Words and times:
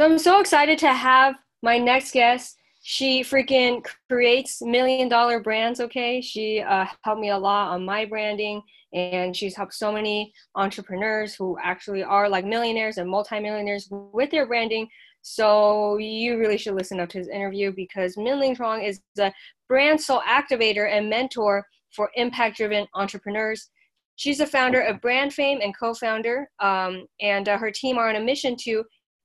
So 0.00 0.06
I'm 0.06 0.18
so 0.18 0.40
excited 0.40 0.78
to 0.78 0.94
have 0.94 1.34
my 1.62 1.76
next 1.76 2.12
guest. 2.12 2.56
She 2.80 3.20
freaking 3.20 3.84
creates 4.08 4.62
million 4.62 5.10
dollar 5.10 5.40
brands, 5.40 5.78
okay? 5.78 6.22
She 6.22 6.62
uh, 6.62 6.86
helped 7.02 7.20
me 7.20 7.28
a 7.28 7.36
lot 7.36 7.72
on 7.72 7.84
my 7.84 8.06
branding, 8.06 8.62
and 8.94 9.36
she's 9.36 9.54
helped 9.54 9.74
so 9.74 9.92
many 9.92 10.32
entrepreneurs 10.54 11.34
who 11.34 11.58
actually 11.62 12.02
are 12.02 12.30
like 12.30 12.46
millionaires 12.46 12.96
and 12.96 13.10
multimillionaires 13.10 13.88
with 13.90 14.30
their 14.30 14.46
branding. 14.46 14.88
So 15.20 15.98
you 15.98 16.38
really 16.38 16.56
should 16.56 16.76
listen 16.76 16.98
up 16.98 17.10
to 17.10 17.18
this 17.18 17.28
interview 17.28 17.70
because 17.70 18.16
Min 18.16 18.40
Ling 18.40 18.56
Chuang 18.56 18.80
is 18.80 19.02
a 19.18 19.30
brand 19.68 20.00
soul 20.00 20.22
activator 20.26 20.90
and 20.90 21.10
mentor 21.10 21.66
for 21.94 22.10
impact 22.14 22.56
driven 22.56 22.86
entrepreneurs. 22.94 23.68
She's 24.16 24.38
the 24.38 24.46
founder 24.46 24.80
of 24.80 25.02
Brand 25.02 25.34
Fame 25.34 25.60
and 25.62 25.76
co 25.78 25.92
founder, 25.92 26.48
um, 26.58 27.06
and 27.20 27.50
uh, 27.50 27.58
her 27.58 27.70
team 27.70 27.98
are 27.98 28.08
on 28.08 28.16
a 28.16 28.20
mission 28.20 28.56
to 28.62 28.82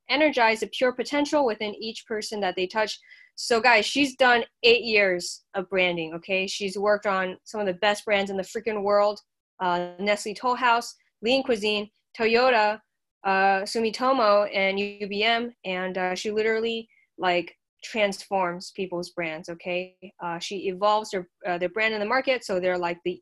energize 0.10 0.60
the 0.60 0.68
pure 0.68 0.94
potential 0.94 1.46
within 1.46 1.76
each 1.76 2.06
person 2.08 2.40
that 2.42 2.56
they 2.56 2.68
touch. 2.68 3.00
So, 3.36 3.60
guys, 3.60 3.86
she's 3.86 4.16
done 4.16 4.44
eight 4.64 4.84
years 4.84 5.44
of 5.56 5.70
branding, 5.70 6.14
okay? 6.16 6.48
She's 6.48 6.78
worked 6.78 7.06
on 7.06 7.38
some 7.44 7.60
of 7.60 7.68
the 7.68 7.74
best 7.74 8.06
brands 8.06 8.32
in 8.32 8.38
the 8.38 8.44
freaking 8.44 8.84
world 8.84 9.20
uh, 9.62 9.92
Nestle 10.00 10.34
Toll 10.34 10.56
House, 10.56 10.96
Lean 11.22 11.44
Cuisine, 11.44 11.90
Toyota, 12.18 12.80
uh, 13.24 13.62
Sumitomo, 13.62 14.50
and 14.54 14.78
UBM. 14.78 15.52
And 15.64 15.98
uh, 15.98 16.16
she 16.16 16.32
literally, 16.32 16.88
like, 17.18 17.56
transforms 17.84 18.72
people's 18.76 19.12
brands, 19.12 19.48
okay? 19.48 19.96
Uh, 20.22 20.40
she 20.40 20.68
evolves 20.68 21.12
their, 21.12 21.28
uh, 21.48 21.58
their 21.58 21.70
brand 21.70 21.94
in 21.94 22.00
the 22.00 22.06
market 22.06 22.44
so 22.44 22.60
they're 22.60 22.78
like 22.78 22.98
the 23.06 23.22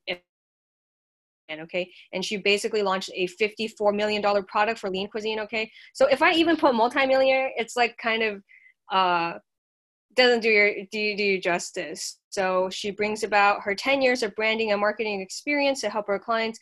okay? 1.52 1.90
And 2.14 2.24
she 2.24 2.38
basically 2.38 2.82
launched 2.82 3.10
a 3.14 3.28
54 3.28 3.94
million 3.94 4.22
dollar 4.22 4.44
product 4.44 4.80
for 4.80 4.90
lean 4.90 5.10
cuisine 5.10 5.40
okay? 5.42 5.72
So 5.94 6.08
if 6.08 6.22
i 6.22 6.34
even 6.34 6.58
put 6.58 6.76
multi-millionaire 6.76 7.52
it's 7.56 7.76
like 7.76 7.98
kind 7.98 8.24
of 8.24 8.44
uh 8.92 9.34
doesn't 10.16 10.42
do 10.42 10.50
your 10.50 10.72
do 10.92 11.00
you, 11.00 11.18
do 11.18 11.24
you 11.24 11.42
justice. 11.42 12.20
So 12.30 12.70
she 12.70 12.92
brings 12.92 13.24
about 13.24 13.62
her 13.62 13.76
10 13.76 14.02
years 14.02 14.24
of 14.24 14.36
branding 14.36 14.72
and 14.72 14.80
marketing 14.80 15.22
experience 15.22 15.82
to 15.82 15.90
help 15.90 16.08
her 16.08 16.20
clients 16.20 16.60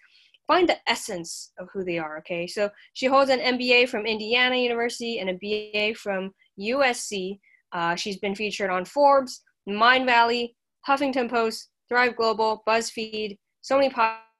find 0.47 0.67
the 0.67 0.77
essence 0.89 1.51
of 1.59 1.67
who 1.73 1.83
they 1.83 1.97
are 1.97 2.17
okay? 2.19 2.47
So 2.47 2.69
she 2.93 3.07
holds 3.07 3.29
an 3.29 3.39
mba 3.39 3.89
from 3.89 4.05
indiana 4.05 4.55
university 4.55 5.19
and 5.19 5.29
a 5.29 5.33
ba 5.33 5.93
from 5.95 6.31
usc 6.59 7.39
uh, 7.73 7.95
she's 7.95 8.17
been 8.17 8.35
featured 8.35 8.69
on 8.69 8.85
forbes 8.85 9.41
Mindvalley 9.67 10.53
huffington 10.87 11.29
post 11.29 11.69
thrive 11.87 12.15
global 12.15 12.63
buzzfeed 12.67 13.37
so 13.61 13.77
many 13.77 13.89
podcasts 13.89 14.30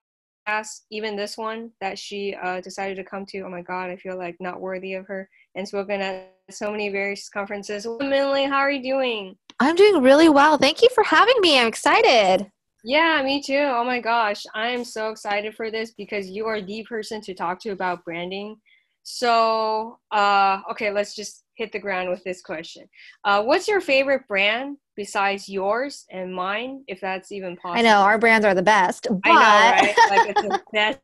even 0.92 1.16
this 1.16 1.38
one 1.38 1.72
that 1.82 1.98
she 1.98 2.36
uh, 2.36 2.62
decided 2.62 2.96
to 2.98 3.04
come 3.04 3.26
to. 3.28 3.42
Oh 3.42 3.50
my 3.50 3.62
God, 3.62 3.90
I 3.90 3.96
feel 3.96 4.18
like 4.18 4.36
not 4.40 4.62
worthy 4.62 4.94
of 4.94 5.06
her 5.08 5.30
and 5.56 5.68
spoken 5.68 6.02
at 6.02 6.34
so 6.50 6.72
many 6.72 6.90
various 6.90 7.30
conferences. 7.30 7.88
Millie, 8.00 8.46
how 8.46 8.58
are 8.58 8.72
you 8.72 8.84
doing? 8.84 9.38
I'm 9.60 9.76
doing 9.76 10.02
really 10.02 10.30
well. 10.30 10.58
Thank 10.58 10.82
you 10.82 10.90
for 10.94 11.04
having 11.04 11.36
me. 11.40 11.60
I'm 11.60 11.68
excited. 11.68 12.50
Yeah, 12.84 13.22
me 13.24 13.42
too. 13.42 13.70
Oh 13.74 13.84
my 13.84 14.00
gosh, 14.00 14.44
I'm 14.56 14.84
so 14.84 15.10
excited 15.10 15.56
for 15.56 15.70
this 15.70 15.92
because 15.92 16.30
you 16.30 16.48
are 16.48 16.62
the 16.62 16.84
person 16.90 17.22
to 17.22 17.34
talk 17.34 17.60
to 17.62 17.70
about 17.70 18.04
branding. 18.04 18.58
So, 19.04 20.00
uh, 20.12 20.62
okay, 20.72 20.92
let's 20.92 21.16
just 21.16 21.44
hit 21.56 21.72
the 21.72 21.80
ground 21.80 22.10
with 22.10 22.24
this 22.24 22.42
question. 22.42 22.88
Uh, 23.24 23.44
what's 23.44 23.68
your 23.68 23.82
favorite 23.82 24.28
brand 24.28 24.78
besides 24.96 25.50
yours 25.50 26.06
and 26.12 26.34
mine, 26.34 26.84
if 26.88 27.02
that's 27.02 27.32
even 27.32 27.56
possible? 27.58 27.80
I 27.80 27.82
know 27.90 28.02
our 28.02 28.18
brands 28.18 28.46
are 28.46 28.54
the 28.54 28.62
best, 28.64 29.08
but 29.10 29.32
I 29.32 29.34
know, 29.34 29.40
right? 29.40 29.96
Like 30.10 30.30
it's 30.30 30.42
the 30.42 30.60
best 30.74 31.00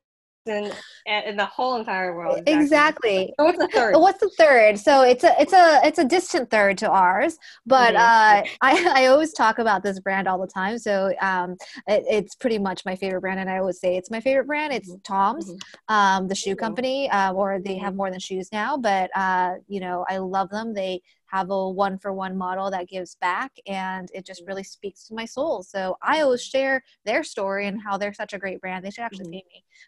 in, 0.48 0.72
in 1.06 1.38
the 1.38 1.45
whole 1.45 1.76
entire 1.76 2.16
world. 2.16 2.40
Exactly. 2.45 3.34
exactly. 3.34 3.34
So 3.38 3.45
what's 3.45 3.58
the 3.58 3.67
third? 3.67 3.95
What's 3.95 4.20
the 4.20 4.31
third? 4.38 4.80
So 4.80 5.03
it's 5.03 5.23
a 5.23 5.34
it's 5.40 5.53
a 5.53 5.80
it's 5.84 6.00
a 6.00 6.06
distant 6.06 6.50
third 6.50 6.78
to 6.80 6.90
ours, 6.90 7.38
but 7.66 7.95
mm-hmm. 7.95 8.48
uh, 8.48 8.50
I 8.62 8.92
I 8.95 9.06
always 9.08 9.34
talk 9.34 9.59
about 9.59 9.84
this 9.84 10.00
brand 10.00 10.28
all 10.28 10.40
the 10.40 10.48
time. 10.48 10.78
So 10.78 11.14
um, 11.22 11.58
it, 11.88 12.03
it's 12.09 12.36
pretty 12.36 12.59
much 12.59 12.86
my 12.86 12.95
favorite 12.95 13.22
brand, 13.22 13.40
and 13.40 13.50
I 13.50 13.57
always 13.57 13.80
say 13.80 13.96
it's 13.96 14.12
my 14.12 14.19
favorite 14.19 14.47
brand. 14.47 14.74
It's 14.74 14.90
mm-hmm. 14.90 15.02
Tom's, 15.03 15.50
mm-hmm. 15.50 15.94
um, 15.94 16.28
the 16.28 16.36
shoe 16.36 16.56
company, 16.56 17.09
uh, 17.09 17.34
or 17.34 17.59
they 17.59 17.78
have 17.78 17.90
mm-hmm. 17.90 17.97
more 17.97 18.12
than 18.12 18.19
shoes 18.19 18.50
now, 18.52 18.78
but 18.78 19.09
uh, 19.16 19.56
you 19.68 19.80
know 19.80 20.06
I 20.09 20.18
love 20.18 20.50
them. 20.50 20.74
They 20.74 21.02
have 21.27 21.49
a 21.49 21.69
one 21.69 21.97
for 21.97 22.13
one 22.13 22.38
model 22.38 22.71
that 22.71 22.88
gives 22.88 23.15
back 23.15 23.51
and 23.67 24.09
it 24.13 24.25
just 24.25 24.43
really 24.47 24.63
speaks 24.63 25.05
to 25.05 25.13
my 25.13 25.25
soul. 25.25 25.63
So 25.63 25.97
i 26.01 26.21
always 26.21 26.43
share 26.43 26.83
their 27.05 27.23
story 27.23 27.67
and 27.67 27.81
how 27.81 27.97
they're 27.97 28.13
such 28.13 28.33
a 28.33 28.38
great 28.38 28.61
brand. 28.61 28.83
They 28.85 28.91
should 28.91 29.03
actually 29.03 29.43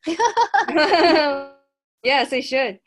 pay 0.06 0.16
me. 0.16 0.18
Yes 2.02 2.30
they 2.30 2.42
should. 2.42 2.80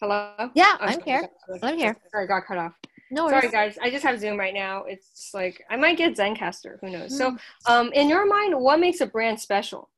Hello? 0.00 0.50
Yeah 0.54 0.76
oh, 0.80 0.84
i'm 0.84 1.00
here. 1.00 1.28
i'm 1.62 1.76
here. 1.76 1.96
Sorry 2.12 2.26
got 2.26 2.46
cut 2.46 2.58
off. 2.58 2.74
No 3.10 3.28
sorry 3.28 3.48
guys. 3.50 3.78
I 3.82 3.90
just 3.90 4.04
have 4.04 4.20
zoom 4.20 4.38
right 4.38 4.54
now. 4.54 4.84
It's 4.84 5.30
like 5.34 5.64
i 5.70 5.76
might 5.76 5.96
get 5.96 6.16
Zencastr. 6.16 6.78
Who 6.80 6.90
knows? 6.90 7.12
Mm. 7.12 7.18
so 7.18 7.36
um 7.66 7.92
in 7.92 8.08
your 8.08 8.26
mind 8.26 8.54
what 8.60 8.78
makes 8.78 9.00
a 9.00 9.06
brand 9.06 9.40
special 9.40 9.90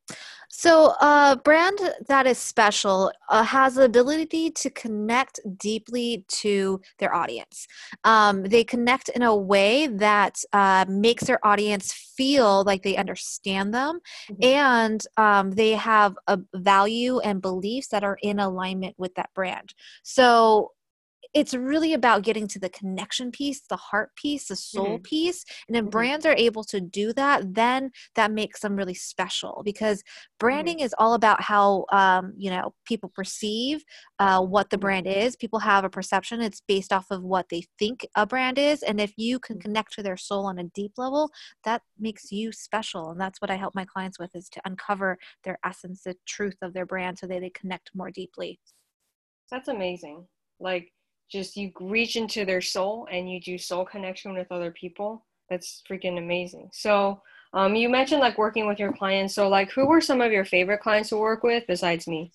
so, 0.50 0.94
a 1.00 1.38
brand 1.44 1.78
that 2.08 2.26
is 2.26 2.38
special 2.38 3.12
uh, 3.28 3.42
has 3.42 3.74
the 3.74 3.84
ability 3.84 4.50
to 4.52 4.70
connect 4.70 5.40
deeply 5.56 6.24
to 6.28 6.80
their 6.98 7.14
audience. 7.14 7.68
Um, 8.04 8.42
they 8.44 8.64
connect 8.64 9.10
in 9.10 9.22
a 9.22 9.36
way 9.36 9.86
that 9.86 10.42
uh, 10.52 10.86
makes 10.88 11.24
their 11.24 11.44
audience 11.46 11.92
feel 11.92 12.64
like 12.64 12.82
they 12.82 12.96
understand 12.96 13.74
them 13.74 14.00
mm-hmm. 14.30 14.44
and 14.44 15.04
um, 15.16 15.52
they 15.52 15.72
have 15.72 16.16
a 16.26 16.40
value 16.54 17.18
and 17.20 17.42
beliefs 17.42 17.88
that 17.88 18.02
are 18.02 18.18
in 18.22 18.40
alignment 18.40 18.94
with 18.98 19.14
that 19.14 19.30
brand. 19.34 19.74
So, 20.02 20.72
it's 21.34 21.54
really 21.54 21.92
about 21.92 22.22
getting 22.22 22.48
to 22.48 22.58
the 22.58 22.70
connection 22.70 23.30
piece, 23.30 23.60
the 23.68 23.76
heart 23.76 24.10
piece, 24.16 24.48
the 24.48 24.56
soul 24.56 24.94
mm-hmm. 24.94 25.02
piece. 25.02 25.44
And 25.68 25.76
if 25.76 25.82
mm-hmm. 25.82 25.90
brands 25.90 26.26
are 26.26 26.34
able 26.36 26.64
to 26.64 26.80
do 26.80 27.12
that, 27.14 27.54
then 27.54 27.90
that 28.14 28.32
makes 28.32 28.60
them 28.60 28.76
really 28.76 28.94
special 28.94 29.62
because 29.64 30.02
branding 30.40 30.78
mm-hmm. 30.78 30.86
is 30.86 30.94
all 30.98 31.14
about 31.14 31.42
how, 31.42 31.84
um, 31.92 32.32
you 32.36 32.50
know, 32.50 32.74
people 32.86 33.10
perceive 33.14 33.84
uh, 34.18 34.40
what 34.40 34.70
the 34.70 34.76
mm-hmm. 34.76 34.82
brand 34.82 35.06
is. 35.06 35.36
People 35.36 35.58
have 35.58 35.84
a 35.84 35.90
perception. 35.90 36.40
It's 36.40 36.62
based 36.66 36.92
off 36.92 37.06
of 37.10 37.22
what 37.22 37.46
they 37.50 37.64
think 37.78 38.06
a 38.16 38.26
brand 38.26 38.58
is. 38.58 38.82
And 38.82 39.00
if 39.00 39.12
you 39.16 39.38
can 39.38 39.56
mm-hmm. 39.56 39.62
connect 39.62 39.92
to 39.94 40.02
their 40.02 40.16
soul 40.16 40.46
on 40.46 40.58
a 40.58 40.64
deep 40.64 40.92
level, 40.96 41.30
that 41.64 41.82
makes 41.98 42.32
you 42.32 42.52
special. 42.52 43.10
And 43.10 43.20
that's 43.20 43.40
what 43.40 43.50
I 43.50 43.56
help 43.56 43.74
my 43.74 43.84
clients 43.84 44.18
with 44.18 44.34
is 44.34 44.48
to 44.50 44.62
uncover 44.64 45.18
their 45.44 45.58
essence, 45.64 46.02
the 46.04 46.16
truth 46.26 46.56
of 46.62 46.72
their 46.72 46.86
brand 46.86 47.18
so 47.18 47.26
that 47.26 47.40
they 47.40 47.50
connect 47.50 47.90
more 47.94 48.10
deeply. 48.10 48.58
That's 49.50 49.68
amazing. 49.68 50.26
Like 50.60 50.90
just 51.30 51.56
you 51.56 51.72
reach 51.80 52.16
into 52.16 52.44
their 52.44 52.60
soul 52.60 53.06
and 53.10 53.30
you 53.30 53.40
do 53.40 53.58
soul 53.58 53.84
connection 53.84 54.34
with 54.34 54.50
other 54.50 54.70
people. 54.70 55.24
That's 55.50 55.82
freaking 55.88 56.18
amazing. 56.18 56.70
So 56.72 57.22
um, 57.52 57.74
you 57.74 57.88
mentioned 57.88 58.20
like 58.20 58.38
working 58.38 58.66
with 58.66 58.78
your 58.78 58.92
clients. 58.92 59.34
So 59.34 59.48
like 59.48 59.70
who 59.70 59.86
were 59.86 60.00
some 60.00 60.20
of 60.20 60.32
your 60.32 60.44
favorite 60.44 60.80
clients 60.80 61.10
to 61.10 61.16
work 61.16 61.42
with 61.42 61.64
besides 61.66 62.06
me 62.06 62.32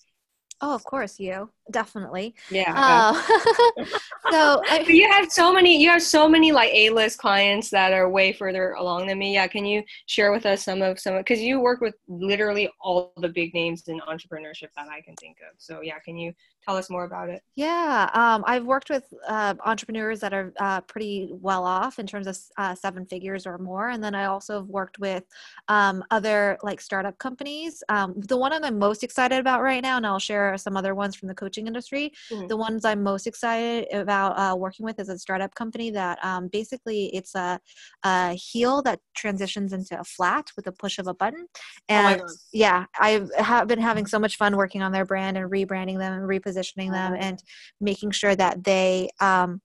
Oh, 0.60 0.74
of 0.74 0.84
course, 0.84 1.18
you 1.18 1.50
definitely. 1.70 2.34
Yeah. 2.50 2.72
Uh, 2.74 3.12
so 4.30 4.62
I, 4.68 4.84
you 4.86 5.10
have 5.10 5.30
so 5.30 5.52
many. 5.52 5.80
You 5.80 5.90
have 5.90 6.02
so 6.02 6.28
many 6.28 6.52
like 6.52 6.72
A-list 6.72 7.18
clients 7.18 7.70
that 7.70 7.92
are 7.92 8.08
way 8.08 8.32
further 8.32 8.72
along 8.72 9.06
than 9.06 9.18
me. 9.18 9.34
Yeah. 9.34 9.46
Can 9.46 9.64
you 9.64 9.82
share 10.06 10.32
with 10.32 10.46
us 10.46 10.64
some 10.64 10.82
of 10.82 10.98
some? 10.98 11.16
Because 11.18 11.40
you 11.40 11.60
work 11.60 11.80
with 11.80 11.94
literally 12.08 12.70
all 12.80 13.12
the 13.16 13.28
big 13.28 13.54
names 13.54 13.82
in 13.88 14.00
entrepreneurship 14.00 14.68
that 14.76 14.88
I 14.88 15.00
can 15.00 15.14
think 15.16 15.38
of. 15.50 15.54
So 15.58 15.80
yeah, 15.82 15.98
can 15.98 16.16
you 16.16 16.32
tell 16.64 16.76
us 16.76 16.88
more 16.88 17.04
about 17.04 17.28
it? 17.28 17.42
Yeah, 17.56 18.08
um, 18.14 18.42
I've 18.46 18.64
worked 18.64 18.90
with 18.90 19.12
uh, 19.28 19.54
entrepreneurs 19.64 20.20
that 20.20 20.32
are 20.32 20.52
uh, 20.58 20.80
pretty 20.82 21.28
well 21.30 21.64
off 21.64 21.98
in 21.98 22.06
terms 22.06 22.26
of 22.26 22.38
uh, 22.56 22.74
seven 22.74 23.04
figures 23.06 23.46
or 23.46 23.58
more, 23.58 23.90
and 23.90 24.02
then 24.02 24.14
I 24.14 24.26
also 24.26 24.60
have 24.60 24.66
worked 24.66 24.98
with 24.98 25.24
um, 25.68 26.02
other 26.10 26.58
like 26.62 26.80
startup 26.80 27.18
companies. 27.18 27.82
Um, 27.88 28.14
the 28.16 28.36
one 28.36 28.52
I'm 28.52 28.78
most 28.78 29.02
excited 29.02 29.38
about 29.38 29.62
right 29.62 29.82
now, 29.82 29.96
and 29.98 30.06
I'll 30.06 30.18
share 30.18 30.53
some 30.58 30.76
other 30.76 30.94
ones 30.94 31.16
from 31.16 31.28
the 31.28 31.34
coaching 31.34 31.66
industry. 31.66 32.12
Mm-hmm. 32.32 32.48
The 32.48 32.56
ones 32.56 32.84
I'm 32.84 33.02
most 33.02 33.26
excited 33.26 33.86
about 33.92 34.38
uh, 34.38 34.56
working 34.56 34.84
with 34.84 34.98
is 34.98 35.08
a 35.08 35.18
startup 35.18 35.54
company 35.54 35.90
that 35.90 36.18
um, 36.24 36.48
basically 36.48 37.06
it's 37.14 37.34
a, 37.34 37.60
a, 38.04 38.34
heel 38.34 38.82
that 38.82 39.00
transitions 39.16 39.72
into 39.72 39.98
a 39.98 40.04
flat 40.04 40.50
with 40.56 40.66
a 40.66 40.72
push 40.72 40.98
of 40.98 41.06
a 41.06 41.14
button. 41.14 41.46
Oh 41.46 41.60
and 41.88 42.20
oh 42.20 42.26
yeah, 42.52 42.86
I 42.98 43.26
have 43.38 43.68
been 43.68 43.80
having 43.80 44.06
so 44.06 44.18
much 44.18 44.36
fun 44.36 44.56
working 44.56 44.82
on 44.82 44.92
their 44.92 45.04
brand 45.04 45.36
and 45.36 45.50
rebranding 45.50 45.98
them 45.98 46.12
and 46.12 46.22
repositioning 46.22 46.64
positioning 46.64 46.92
them 46.92 47.16
and 47.18 47.42
making 47.80 48.10
sure 48.10 48.34
that 48.34 48.64
they 48.64 49.08
um, 49.20 49.60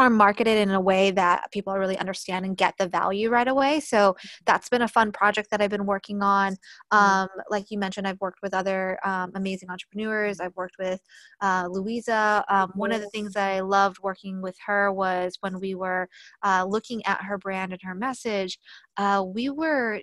are 0.00 0.08
marketed 0.08 0.56
in 0.56 0.70
a 0.70 0.80
way 0.80 1.10
that 1.10 1.44
people 1.52 1.74
really 1.74 1.98
understand 1.98 2.46
and 2.46 2.56
get 2.56 2.74
the 2.78 2.88
value 2.88 3.28
right 3.28 3.46
away. 3.46 3.80
So 3.80 4.16
that's 4.46 4.70
been 4.70 4.80
a 4.80 4.88
fun 4.88 5.12
project 5.12 5.50
that 5.50 5.60
I've 5.60 5.70
been 5.70 5.84
working 5.84 6.22
on. 6.22 6.54
Mm-hmm. 6.54 6.96
Um, 6.96 7.28
like 7.50 7.70
you 7.70 7.78
mentioned, 7.78 8.08
I've 8.08 8.20
worked 8.20 8.40
with 8.42 8.54
other 8.54 8.98
um, 9.04 9.32
amazing 9.34 9.68
entrepreneurs. 9.68 10.40
I've 10.40 10.56
worked 10.56 10.76
with 10.78 11.00
uh, 11.42 11.68
Louisa. 11.70 12.42
Um, 12.48 12.72
one 12.74 12.92
of 12.92 13.02
the 13.02 13.10
things 13.10 13.34
that 13.34 13.50
I 13.50 13.60
loved 13.60 13.98
working 14.02 14.40
with 14.40 14.56
her 14.66 14.90
was 14.90 15.36
when 15.40 15.60
we 15.60 15.74
were 15.74 16.08
uh, 16.42 16.64
looking 16.66 17.04
at 17.04 17.22
her 17.22 17.36
brand 17.36 17.72
and 17.72 17.82
her 17.82 17.94
message, 17.94 18.58
uh, 18.96 19.22
we 19.26 19.50
were 19.50 20.00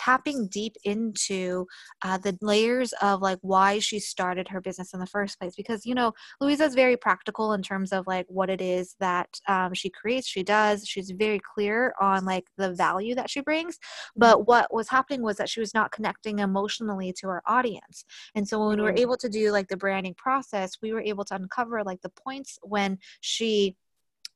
tapping 0.00 0.48
deep 0.48 0.76
into 0.84 1.66
uh, 2.02 2.16
the 2.16 2.36
layers 2.40 2.94
of 3.02 3.20
like 3.20 3.38
why 3.42 3.78
she 3.78 3.98
started 3.98 4.48
her 4.48 4.60
business 4.60 4.94
in 4.94 5.00
the 5.00 5.06
first 5.06 5.38
place 5.38 5.54
because 5.54 5.84
you 5.84 5.94
know 5.94 6.10
louisa 6.40 6.64
is 6.64 6.74
very 6.74 6.96
practical 6.96 7.52
in 7.52 7.60
terms 7.60 7.92
of 7.92 8.06
like 8.06 8.24
what 8.28 8.48
it 8.48 8.62
is 8.62 8.96
that 8.98 9.28
um, 9.46 9.74
she 9.74 9.90
creates 9.90 10.26
she 10.26 10.42
does 10.42 10.86
she's 10.86 11.10
very 11.10 11.38
clear 11.54 11.92
on 12.00 12.24
like 12.24 12.46
the 12.56 12.72
value 12.72 13.14
that 13.14 13.28
she 13.28 13.42
brings 13.42 13.78
but 14.16 14.36
mm-hmm. 14.36 14.44
what 14.44 14.72
was 14.72 14.88
happening 14.88 15.22
was 15.22 15.36
that 15.36 15.50
she 15.50 15.60
was 15.60 15.74
not 15.74 15.92
connecting 15.92 16.38
emotionally 16.38 17.12
to 17.12 17.26
her 17.26 17.42
audience 17.46 18.04
and 18.34 18.48
so 18.48 18.58
when 18.66 18.78
we 18.78 18.82
were 18.82 18.90
mm-hmm. 18.92 19.02
able 19.02 19.16
to 19.18 19.28
do 19.28 19.52
like 19.52 19.68
the 19.68 19.76
branding 19.76 20.14
process 20.14 20.72
we 20.80 20.92
were 20.94 21.02
able 21.02 21.26
to 21.26 21.34
uncover 21.34 21.84
like 21.84 22.00
the 22.00 22.12
points 22.24 22.58
when 22.62 22.98
she 23.20 23.76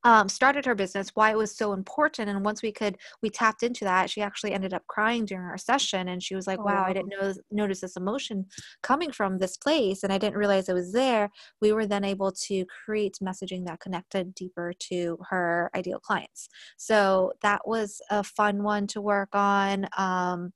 um, 0.04 0.28
started 0.28 0.66
her 0.66 0.74
business, 0.74 1.10
why 1.14 1.30
it 1.30 1.36
was 1.36 1.56
so 1.56 1.72
important. 1.72 2.28
And 2.28 2.44
once 2.44 2.62
we 2.62 2.72
could, 2.72 2.98
we 3.22 3.30
tapped 3.30 3.62
into 3.62 3.84
that. 3.84 4.10
She 4.10 4.20
actually 4.20 4.52
ended 4.52 4.74
up 4.74 4.86
crying 4.86 5.24
during 5.24 5.46
our 5.46 5.58
session, 5.58 6.08
and 6.08 6.22
she 6.22 6.34
was 6.34 6.46
like, 6.46 6.58
oh, 6.60 6.64
"Wow, 6.64 6.84
I 6.84 6.92
didn't 6.92 7.08
know, 7.08 7.32
notice 7.50 7.80
this 7.80 7.96
emotion 7.96 8.46
coming 8.82 9.10
from 9.10 9.38
this 9.38 9.56
place, 9.56 10.02
and 10.02 10.12
I 10.12 10.18
didn't 10.18 10.36
realize 10.36 10.68
it 10.68 10.74
was 10.74 10.92
there." 10.92 11.30
We 11.60 11.72
were 11.72 11.86
then 11.86 12.04
able 12.04 12.32
to 12.32 12.64
create 12.84 13.18
messaging 13.22 13.66
that 13.66 13.80
connected 13.80 14.34
deeper 14.34 14.72
to 14.90 15.18
her 15.30 15.70
ideal 15.74 16.00
clients. 16.00 16.48
So 16.76 17.32
that 17.42 17.66
was 17.66 18.00
a 18.10 18.22
fun 18.22 18.62
one 18.62 18.86
to 18.88 19.00
work 19.00 19.30
on. 19.34 19.86
Um, 19.96 20.52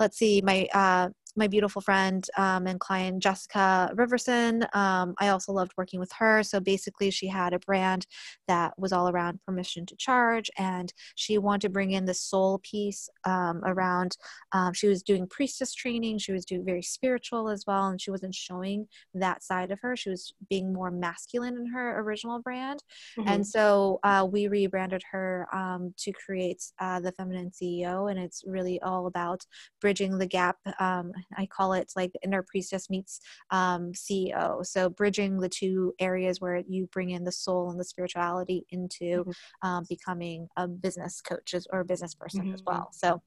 let's 0.00 0.18
see, 0.18 0.40
my 0.42 0.68
uh, 0.74 1.10
my 1.36 1.46
beautiful 1.46 1.82
friend 1.82 2.26
um, 2.38 2.66
and 2.66 2.80
client 2.80 3.22
Jessica 3.22 3.90
Riverson. 3.94 4.66
Um, 4.74 5.14
I 5.18 5.28
also 5.28 5.52
loved 5.52 5.72
working 5.76 6.00
with 6.00 6.10
her. 6.18 6.42
So 6.42 6.60
basically, 6.60 7.10
she 7.10 7.26
had 7.28 7.52
a 7.52 7.58
brand 7.58 8.06
that 8.48 8.72
was 8.78 8.92
all 8.92 9.08
around 9.08 9.40
permission 9.46 9.86
to 9.86 9.96
charge, 9.96 10.50
and 10.56 10.92
she 11.14 11.38
wanted 11.38 11.62
to 11.62 11.68
bring 11.68 11.92
in 11.92 12.04
the 12.04 12.14
soul 12.14 12.60
piece 12.62 13.08
um, 13.24 13.62
around. 13.64 14.16
Um, 14.52 14.72
she 14.72 14.88
was 14.88 15.02
doing 15.02 15.26
priestess 15.26 15.74
training. 15.74 16.18
She 16.18 16.32
was 16.32 16.44
doing 16.44 16.64
very 16.64 16.82
spiritual 16.82 17.48
as 17.48 17.64
well, 17.66 17.88
and 17.88 18.00
she 18.00 18.10
wasn't 18.10 18.34
showing 18.34 18.86
that 19.14 19.42
side 19.42 19.70
of 19.70 19.78
her. 19.82 19.96
She 19.96 20.10
was 20.10 20.32
being 20.48 20.72
more 20.72 20.90
masculine 20.90 21.56
in 21.56 21.66
her 21.66 22.00
original 22.00 22.40
brand, 22.40 22.82
mm-hmm. 23.18 23.28
and 23.28 23.46
so 23.46 24.00
uh, 24.02 24.26
we 24.30 24.48
rebranded 24.48 25.02
her 25.10 25.46
um, 25.52 25.94
to 25.98 26.12
create 26.12 26.62
uh, 26.80 27.00
the 27.00 27.12
Feminine 27.12 27.50
CEO, 27.50 28.10
and 28.10 28.18
it's 28.18 28.42
really 28.46 28.80
all 28.82 29.06
about 29.06 29.44
bridging 29.80 30.18
the 30.18 30.26
gap 30.26 30.56
um, 30.80 31.12
I 31.36 31.46
call 31.46 31.72
it 31.72 31.92
like 31.96 32.12
inner 32.22 32.42
priestess 32.42 32.90
meets 32.90 33.20
um, 33.50 33.92
CEO. 33.92 34.64
So 34.64 34.88
bridging 34.88 35.38
the 35.38 35.48
two 35.48 35.94
areas 35.98 36.40
where 36.40 36.62
you 36.68 36.86
bring 36.92 37.10
in 37.10 37.24
the 37.24 37.32
soul 37.32 37.70
and 37.70 37.80
the 37.80 37.84
spirituality 37.84 38.66
into 38.70 39.24
mm-hmm. 39.24 39.68
um, 39.68 39.84
becoming 39.88 40.48
a 40.56 40.68
business 40.68 41.20
coach 41.20 41.54
or 41.70 41.80
a 41.80 41.84
business 41.84 42.14
person 42.14 42.42
mm-hmm. 42.42 42.54
as 42.54 42.62
well. 42.64 42.90
So 42.92 43.22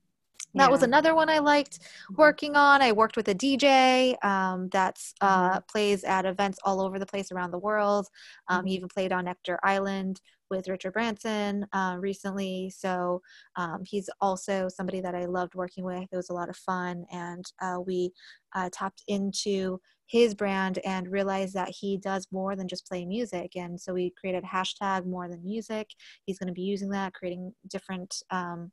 that 0.56 0.66
yeah. 0.66 0.70
was 0.70 0.84
another 0.84 1.14
one 1.14 1.30
I 1.30 1.40
liked 1.40 1.80
mm-hmm. 1.80 2.16
working 2.16 2.56
on. 2.56 2.82
I 2.82 2.92
worked 2.92 3.16
with 3.16 3.28
a 3.28 3.36
DJ 3.36 4.24
um, 4.24 4.70
that 4.70 4.98
uh, 5.22 5.52
mm-hmm. 5.52 5.60
plays 5.72 6.04
at 6.04 6.26
events 6.26 6.60
all 6.64 6.82
over 6.82 6.98
the 6.98 7.06
place 7.06 7.32
around 7.32 7.52
the 7.52 7.60
world. 7.60 8.08
Um, 8.48 8.66
he 8.66 8.72
mm-hmm. 8.72 8.78
even 8.78 8.90
played 8.90 9.12
on 9.12 9.26
Necker 9.26 9.60
Island 9.64 10.22
with 10.50 10.68
Richard 10.68 10.94
Branson 10.94 11.66
uh, 11.74 11.98
recently. 12.00 12.70
So 12.76 13.22
um, 13.56 13.84
he's 13.86 14.10
also 14.22 14.68
somebody 14.70 15.02
that 15.02 15.16
I 15.16 15.26
loved 15.26 15.56
working 15.56 15.84
with. 15.84 16.08
It 16.12 16.16
was 16.16 16.30
a 16.30 16.34
lot 16.34 16.50
of 16.50 16.58
fun, 16.58 17.06
and 17.12 17.46
uh, 17.62 17.80
we 17.86 18.12
uh, 18.56 18.70
tapped 18.72 19.04
into 19.08 19.80
his 20.08 20.34
brand 20.34 20.80
and 20.86 21.12
realized 21.12 21.54
that 21.54 21.70
he 21.70 21.98
does 21.98 22.28
more 22.32 22.56
than 22.56 22.68
just 22.68 22.88
play 22.88 23.06
music. 23.06 23.56
And 23.56 23.80
so 23.80 23.94
we 23.94 24.12
created 24.20 24.44
hashtag 24.44 25.06
more 25.06 25.30
than 25.30 25.44
music. 25.44 25.92
He's 26.26 26.40
going 26.40 26.48
to 26.48 26.54
be 26.54 26.64
using 26.64 26.90
that, 26.90 27.14
creating 27.14 27.54
different. 27.68 28.22
Um, 28.32 28.72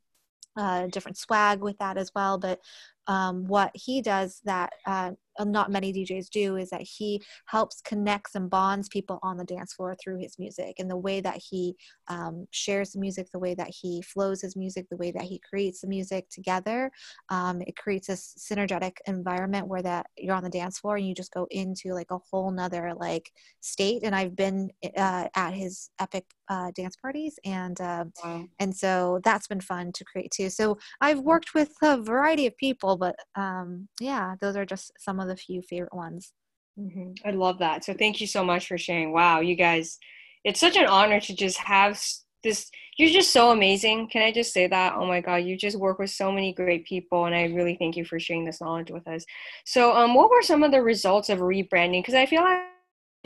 uh, 0.59 0.87
different 0.87 1.15
swag 1.15 1.61
with 1.61 1.77
that 1.77 1.97
as 1.97 2.11
well. 2.15 2.39
But 2.39 2.59
um, 3.07 3.45
what 3.45 3.71
he 3.73 4.01
does 4.01 4.41
that 4.45 4.73
uh, 4.85 5.11
not 5.45 5.71
many 5.71 5.93
DJs 5.93 6.29
do 6.29 6.55
is 6.55 6.69
that 6.69 6.81
he 6.81 7.21
helps 7.45 7.81
connects 7.81 8.35
and 8.35 8.49
bonds 8.49 8.89
people 8.89 9.19
on 9.23 9.37
the 9.37 9.43
dance 9.43 9.73
floor 9.73 9.95
through 9.95 10.19
his 10.19 10.39
music 10.39 10.75
and 10.79 10.89
the 10.89 10.97
way 10.97 11.21
that 11.21 11.37
he 11.37 11.75
um, 12.07 12.47
shares 12.51 12.91
the 12.91 12.99
music, 12.99 13.27
the 13.31 13.39
way 13.39 13.53
that 13.53 13.69
he 13.69 14.01
flows 14.01 14.41
his 14.41 14.55
music, 14.55 14.87
the 14.89 14.97
way 14.97 15.11
that 15.11 15.23
he 15.23 15.39
creates 15.39 15.81
the 15.81 15.87
music 15.87 16.29
together. 16.29 16.91
Um, 17.29 17.61
it 17.61 17.75
creates 17.75 18.09
a 18.09 18.13
synergetic 18.13 18.97
environment 19.05 19.67
where 19.67 19.81
that 19.81 20.07
you're 20.17 20.35
on 20.35 20.43
the 20.43 20.49
dance 20.49 20.79
floor 20.79 20.97
and 20.97 21.07
you 21.07 21.13
just 21.13 21.33
go 21.33 21.47
into 21.51 21.93
like 21.93 22.11
a 22.11 22.19
whole 22.31 22.51
nother 22.51 22.93
like 22.95 23.31
state. 23.61 24.01
And 24.03 24.15
I've 24.15 24.35
been 24.35 24.69
uh, 24.95 25.27
at 25.35 25.53
his 25.53 25.89
epic 25.99 26.25
uh, 26.49 26.71
dance 26.75 26.95
parties 26.95 27.37
and 27.43 27.79
uh, 27.81 28.05
wow. 28.23 28.45
and 28.59 28.75
so 28.75 29.19
that's 29.23 29.47
been 29.47 29.61
fun 29.61 29.91
to 29.91 30.05
create 30.05 30.31
too. 30.31 30.49
So 30.49 30.77
I've 31.01 31.19
worked 31.19 31.53
with 31.53 31.73
a 31.83 32.01
variety 32.01 32.47
of 32.47 32.55
people 32.57 32.96
but 32.97 33.15
um, 33.35 33.87
yeah, 33.99 34.35
those 34.41 34.55
are 34.55 34.65
just 34.65 34.91
some 34.99 35.19
of 35.19 35.27
the 35.27 35.35
few 35.35 35.61
favorite 35.61 35.93
ones. 35.93 36.33
Mm-hmm. 36.79 37.13
I 37.25 37.31
love 37.31 37.59
that. 37.59 37.83
So 37.83 37.93
thank 37.93 38.21
you 38.21 38.27
so 38.27 38.43
much 38.43 38.67
for 38.67 38.77
sharing. 38.77 39.11
Wow, 39.11 39.39
you 39.39 39.55
guys, 39.55 39.97
it's 40.43 40.59
such 40.59 40.77
an 40.77 40.85
honor 40.85 41.19
to 41.21 41.35
just 41.35 41.57
have 41.57 41.99
this. 42.43 42.69
You're 42.97 43.09
just 43.09 43.31
so 43.31 43.51
amazing. 43.51 44.09
Can 44.09 44.21
I 44.21 44.31
just 44.31 44.53
say 44.53 44.67
that? 44.67 44.93
Oh 44.95 45.05
my 45.05 45.21
God, 45.21 45.37
you 45.37 45.57
just 45.57 45.77
work 45.77 45.99
with 45.99 46.09
so 46.09 46.31
many 46.31 46.53
great 46.53 46.85
people, 46.85 47.25
and 47.25 47.35
I 47.35 47.45
really 47.45 47.75
thank 47.75 47.95
you 47.95 48.05
for 48.05 48.19
sharing 48.19 48.45
this 48.45 48.61
knowledge 48.61 48.91
with 48.91 49.07
us. 49.07 49.25
So, 49.65 49.95
um, 49.95 50.13
what 50.13 50.29
were 50.29 50.41
some 50.41 50.63
of 50.63 50.71
the 50.71 50.81
results 50.81 51.29
of 51.29 51.39
rebranding? 51.39 51.99
Because 51.99 52.15
I 52.15 52.25
feel 52.25 52.41
like 52.41 52.59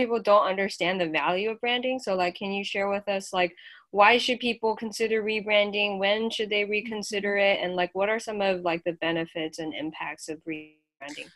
people 0.01 0.21
don't 0.21 0.47
understand 0.47 0.99
the 0.99 1.09
value 1.09 1.51
of 1.51 1.61
branding. 1.61 1.99
So, 1.99 2.15
like, 2.15 2.35
can 2.35 2.51
you 2.51 2.63
share 2.63 2.89
with 2.89 3.07
us, 3.07 3.31
like, 3.31 3.55
why 3.91 4.17
should 4.17 4.39
people 4.39 4.75
consider 4.75 5.21
rebranding? 5.21 5.99
When 5.99 6.29
should 6.29 6.49
they 6.49 6.65
reconsider 6.65 7.37
it? 7.37 7.59
And 7.61 7.75
like 7.75 7.93
what 7.93 8.09
are 8.09 8.19
some 8.19 8.41
of 8.41 8.61
like 8.61 8.83
the 8.83 8.93
benefits 8.93 9.59
and 9.59 9.73
impacts 9.73 10.29
of 10.29 10.39
rebranding? 10.45 11.29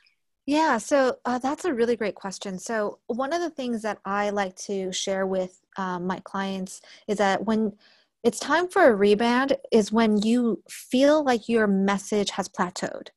Yeah 0.46 0.78
so 0.78 1.18
uh, 1.26 1.38
that's 1.38 1.66
a 1.66 1.74
really 1.74 1.98
great 1.98 2.16
question. 2.16 2.58
So 2.58 3.00
one 3.08 3.34
of 3.34 3.42
the 3.42 3.50
things 3.50 3.82
that 3.84 4.00
i 4.06 4.30
like 4.30 4.56
to 4.56 4.92
share 4.92 5.28
with 5.28 5.62
um, 5.78 6.08
my 6.08 6.20
clients 6.22 6.82
is 7.08 7.18
that 7.18 7.46
when 7.46 7.74
it's 8.24 8.40
time 8.40 8.68
for 8.70 8.92
a 8.92 8.98
rebrand 8.98 9.56
is 9.72 9.92
when 9.92 10.18
you 10.18 10.64
feel 10.70 11.24
like 11.24 11.48
your 11.48 11.68
message 11.68 12.32
has 12.32 12.50
plateaued 12.50 13.10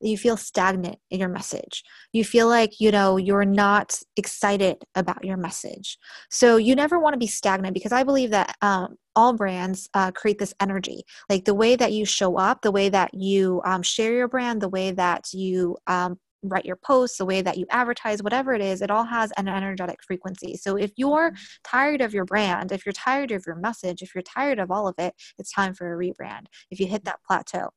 you 0.00 0.16
feel 0.18 0.36
stagnant 0.36 0.98
in 1.10 1.20
your 1.20 1.28
message 1.28 1.82
you 2.12 2.24
feel 2.24 2.48
like 2.48 2.80
you 2.80 2.90
know 2.90 3.16
you're 3.16 3.44
not 3.44 4.00
excited 4.16 4.84
about 4.94 5.24
your 5.24 5.36
message 5.36 5.98
so 6.30 6.56
you 6.56 6.74
never 6.74 6.98
want 6.98 7.14
to 7.14 7.18
be 7.18 7.26
stagnant 7.26 7.74
because 7.74 7.92
i 7.92 8.02
believe 8.02 8.30
that 8.30 8.56
um, 8.62 8.96
all 9.14 9.32
brands 9.32 9.88
uh, 9.94 10.10
create 10.12 10.38
this 10.38 10.54
energy 10.60 11.02
like 11.28 11.44
the 11.44 11.54
way 11.54 11.76
that 11.76 11.92
you 11.92 12.04
show 12.04 12.36
up 12.36 12.62
the 12.62 12.72
way 12.72 12.88
that 12.88 13.12
you 13.14 13.62
um, 13.64 13.82
share 13.82 14.12
your 14.12 14.28
brand 14.28 14.60
the 14.60 14.68
way 14.68 14.90
that 14.90 15.32
you 15.32 15.76
um, 15.86 16.18
write 16.48 16.64
your 16.64 16.76
posts, 16.76 17.18
the 17.18 17.24
way 17.24 17.42
that 17.42 17.58
you 17.58 17.66
advertise, 17.70 18.22
whatever 18.22 18.54
it 18.54 18.62
is, 18.62 18.82
it 18.82 18.90
all 18.90 19.04
has 19.04 19.32
an 19.36 19.48
energetic 19.48 20.02
frequency. 20.02 20.56
So 20.56 20.76
if 20.76 20.92
you're 20.96 21.30
mm-hmm. 21.30 21.44
tired 21.64 22.00
of 22.00 22.14
your 22.14 22.24
brand, 22.24 22.72
if 22.72 22.86
you're 22.86 22.92
tired 22.92 23.32
of 23.32 23.44
your 23.46 23.56
message, 23.56 24.02
if 24.02 24.14
you're 24.14 24.22
tired 24.22 24.58
of 24.58 24.70
all 24.70 24.88
of 24.88 24.94
it, 24.98 25.14
it's 25.38 25.52
time 25.52 25.74
for 25.74 25.92
a 25.92 25.96
rebrand. 25.96 26.46
If 26.70 26.80
you 26.80 26.86
hit 26.86 27.04
that 27.04 27.20
plateau 27.26 27.70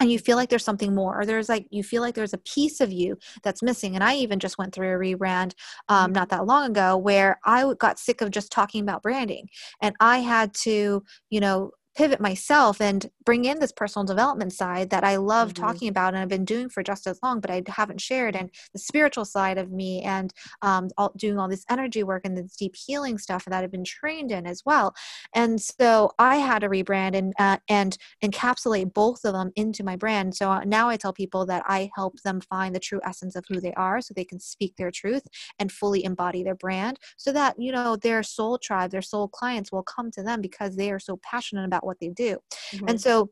and 0.00 0.10
you 0.10 0.18
feel 0.18 0.36
like 0.36 0.48
there's 0.48 0.64
something 0.64 0.94
more 0.94 1.20
or 1.20 1.26
there's 1.26 1.48
like 1.48 1.66
you 1.70 1.82
feel 1.82 2.02
like 2.02 2.14
there's 2.14 2.34
a 2.34 2.38
piece 2.38 2.80
of 2.80 2.92
you 2.92 3.16
that's 3.42 3.62
missing 3.62 3.94
and 3.94 4.04
i 4.04 4.14
even 4.14 4.38
just 4.38 4.58
went 4.58 4.74
through 4.74 4.94
a 4.94 4.98
rebrand 4.98 5.52
um, 5.88 6.06
mm-hmm. 6.06 6.12
not 6.14 6.28
that 6.28 6.46
long 6.46 6.70
ago 6.70 6.96
where 6.96 7.38
i 7.44 7.72
got 7.78 7.98
sick 7.98 8.20
of 8.20 8.30
just 8.30 8.52
talking 8.52 8.82
about 8.82 9.02
branding 9.02 9.48
and 9.80 9.94
i 10.00 10.18
had 10.18 10.52
to 10.54 11.02
you 11.30 11.40
know 11.40 11.70
pivot 11.98 12.20
myself 12.20 12.80
and 12.80 13.10
bring 13.24 13.44
in 13.44 13.58
this 13.58 13.72
personal 13.72 14.06
development 14.06 14.52
side 14.52 14.88
that 14.90 15.02
I 15.02 15.16
love 15.16 15.52
mm-hmm. 15.52 15.64
talking 15.64 15.88
about 15.88 16.14
and 16.14 16.22
I've 16.22 16.28
been 16.28 16.44
doing 16.44 16.68
for 16.68 16.84
just 16.84 17.08
as 17.08 17.18
long, 17.24 17.40
but 17.40 17.50
I 17.50 17.60
haven't 17.66 18.00
shared, 18.00 18.36
and 18.36 18.50
the 18.72 18.78
spiritual 18.78 19.24
side 19.24 19.58
of 19.58 19.72
me 19.72 20.02
and 20.02 20.32
um, 20.62 20.90
all, 20.96 21.12
doing 21.16 21.40
all 21.40 21.48
this 21.48 21.64
energy 21.68 22.04
work 22.04 22.22
and 22.24 22.36
this 22.36 22.54
deep 22.54 22.76
healing 22.76 23.18
stuff 23.18 23.44
that 23.46 23.64
I've 23.64 23.72
been 23.72 23.82
trained 23.82 24.30
in 24.30 24.46
as 24.46 24.62
well. 24.64 24.94
And 25.34 25.60
so 25.60 26.12
I 26.20 26.36
had 26.36 26.60
to 26.60 26.68
rebrand 26.68 27.16
and 27.16 27.32
uh, 27.36 27.56
and 27.68 27.98
encapsulate 28.24 28.94
both 28.94 29.24
of 29.24 29.32
them 29.32 29.50
into 29.56 29.82
my 29.82 29.96
brand. 29.96 30.36
So 30.36 30.52
uh, 30.52 30.62
now 30.64 30.88
I 30.88 30.96
tell 30.96 31.12
people 31.12 31.46
that 31.46 31.64
I 31.66 31.90
help 31.96 32.22
them 32.22 32.40
find 32.40 32.76
the 32.76 32.80
true 32.80 33.00
essence 33.04 33.34
of 33.34 33.44
who 33.48 33.60
they 33.60 33.74
are, 33.74 34.00
so 34.00 34.14
they 34.14 34.24
can 34.24 34.38
speak 34.38 34.76
their 34.76 34.92
truth 34.92 35.26
and 35.58 35.72
fully 35.72 36.04
embody 36.04 36.44
their 36.44 36.54
brand, 36.54 37.00
so 37.16 37.32
that 37.32 37.56
you 37.58 37.72
know 37.72 37.96
their 37.96 38.22
soul 38.22 38.56
tribe, 38.56 38.92
their 38.92 39.02
soul 39.02 39.26
clients 39.26 39.72
will 39.72 39.82
come 39.82 40.12
to 40.12 40.22
them 40.22 40.40
because 40.40 40.76
they 40.76 40.92
are 40.92 41.00
so 41.00 41.18
passionate 41.24 41.64
about 41.64 41.87
what 41.88 41.98
they 42.00 42.10
do. 42.10 42.38
Mm-hmm. 42.72 42.88
And 42.88 43.00
so 43.00 43.30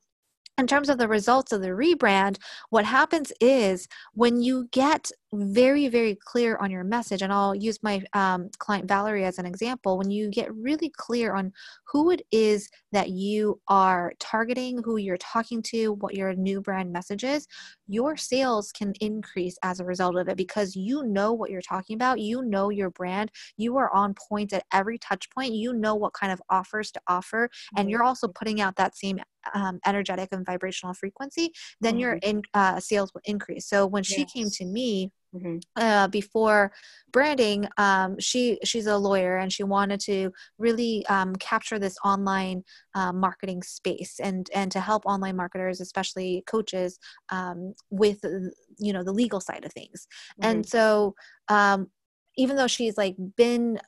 in 0.59 0.67
terms 0.67 0.89
of 0.89 0.99
the 0.99 1.09
results 1.09 1.53
of 1.53 1.61
the 1.61 1.69
rebrand, 1.69 2.39
what 2.71 2.85
happens 2.85 3.33
is 3.41 3.87
when 4.15 4.41
you 4.41 4.69
get 4.73 5.11
very 5.33 5.89
very 5.89 6.15
clear 6.15 6.57
on 6.59 6.71
your 6.71 6.85
message 6.85 7.21
and 7.21 7.33
i'll 7.33 7.55
use 7.55 7.83
my 7.83 8.03
um, 8.13 8.49
client 8.59 8.87
valerie 8.87 9.25
as 9.25 9.39
an 9.39 9.47
example 9.47 9.99
when 9.99 10.11
you 10.11 10.31
get 10.31 10.55
really 10.55 10.91
clear 10.97 11.35
on 11.35 11.53
who 11.87 12.11
it 12.11 12.23
is 12.31 12.69
that 12.93 13.11
you 13.11 13.61
are 13.69 14.13
targeting 14.21 14.81
who 14.85 14.97
you're 14.97 15.17
talking 15.17 15.61
to 15.61 15.93
what 15.95 16.15
your 16.15 16.35
new 16.35 16.61
brand 16.61 16.93
message 16.93 17.25
is 17.25 17.47
your 17.89 18.17
sales 18.17 18.71
can 18.73 18.93
increase 19.01 19.59
as 19.63 19.81
a 19.81 19.85
result 19.85 20.17
of 20.17 20.29
it 20.29 20.37
because 20.37 20.77
you 20.77 21.03
know 21.05 21.33
what 21.33 21.51
you're 21.51 21.61
talking 21.61 21.95
about 21.95 22.21
you 22.21 22.43
know 22.43 22.71
your 22.71 22.91
brand 22.91 23.31
you 23.57 23.77
are 23.77 23.93
on 23.93 24.15
point 24.29 24.53
at 24.53 24.65
every 24.73 24.99
touch 24.99 25.29
point 25.31 25.53
you 25.53 25.73
know 25.73 25.95
what 25.95 26.13
kind 26.13 26.33
of 26.33 26.41
offers 26.51 26.91
to 26.93 27.01
offer 27.09 27.51
and 27.77 27.91
you're 27.91 28.05
also 28.05 28.29
putting 28.29 28.61
out 28.61 28.77
that 28.77 28.97
same 28.97 29.21
um, 29.55 29.79
energetic 29.87 30.29
and 30.33 30.47
vibrational 30.47 30.95
frequency 30.95 31.53
then 31.81 31.95
mm-hmm. 31.95 32.01
your 32.01 32.13
in, 32.23 32.43
uh, 32.55 32.81
sales 32.81 33.13
will 33.13 33.21
increase 33.25 33.67
so 33.67 33.87
when 33.87 34.03
she 34.03 34.21
yes. 34.21 34.33
came 34.33 34.51
to 34.51 34.65
me 34.65 35.11
Mm-hmm. 35.37 35.57
Uh, 35.77 36.09
before 36.09 36.73
branding, 37.13 37.69
um, 37.77 38.19
she 38.19 38.59
she's 38.65 38.87
a 38.87 38.97
lawyer 38.97 39.37
and 39.37 39.53
she 39.53 39.63
wanted 39.63 40.01
to 40.01 40.33
really 40.59 41.05
um, 41.07 41.37
capture 41.37 41.79
this 41.79 41.97
online 42.05 42.65
uh, 42.95 43.13
marketing 43.13 43.63
space 43.63 44.19
and 44.23 44.49
and 44.55 44.73
to 44.73 44.81
help 44.81 45.05
online 45.07 45.37
marketers, 45.37 45.81
especially 45.81 46.43
coaches, 46.47 46.99
um, 47.31 47.75
with 47.91 48.25
you 48.79 48.93
know 48.93 49.03
the 49.03 49.13
legal 49.13 49.41
side 49.41 49.65
of 49.65 49.73
things. 49.73 50.07
Mm-hmm. 50.41 50.51
And 50.51 50.67
so 50.67 51.15
um, 51.49 51.89
even 52.37 52.57
though 52.57 52.67
she's 52.67 52.97
like 52.97 53.17
been 53.37 53.79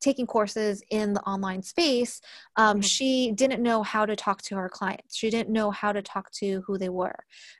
taking 0.00 0.26
courses 0.26 0.82
in 0.90 1.12
the 1.12 1.20
online 1.22 1.62
space, 1.62 2.20
um, 2.56 2.76
mm-hmm. 2.76 2.80
she 2.82 3.32
didn't 3.32 3.62
know 3.62 3.82
how 3.82 4.06
to 4.06 4.16
talk 4.16 4.42
to 4.42 4.56
her 4.56 4.68
clients. 4.68 5.16
She 5.16 5.30
didn't 5.30 5.52
know 5.52 5.70
how 5.70 5.92
to 5.92 6.02
talk 6.02 6.30
to 6.32 6.62
who 6.66 6.78
they 6.78 6.88
were. 6.88 7.16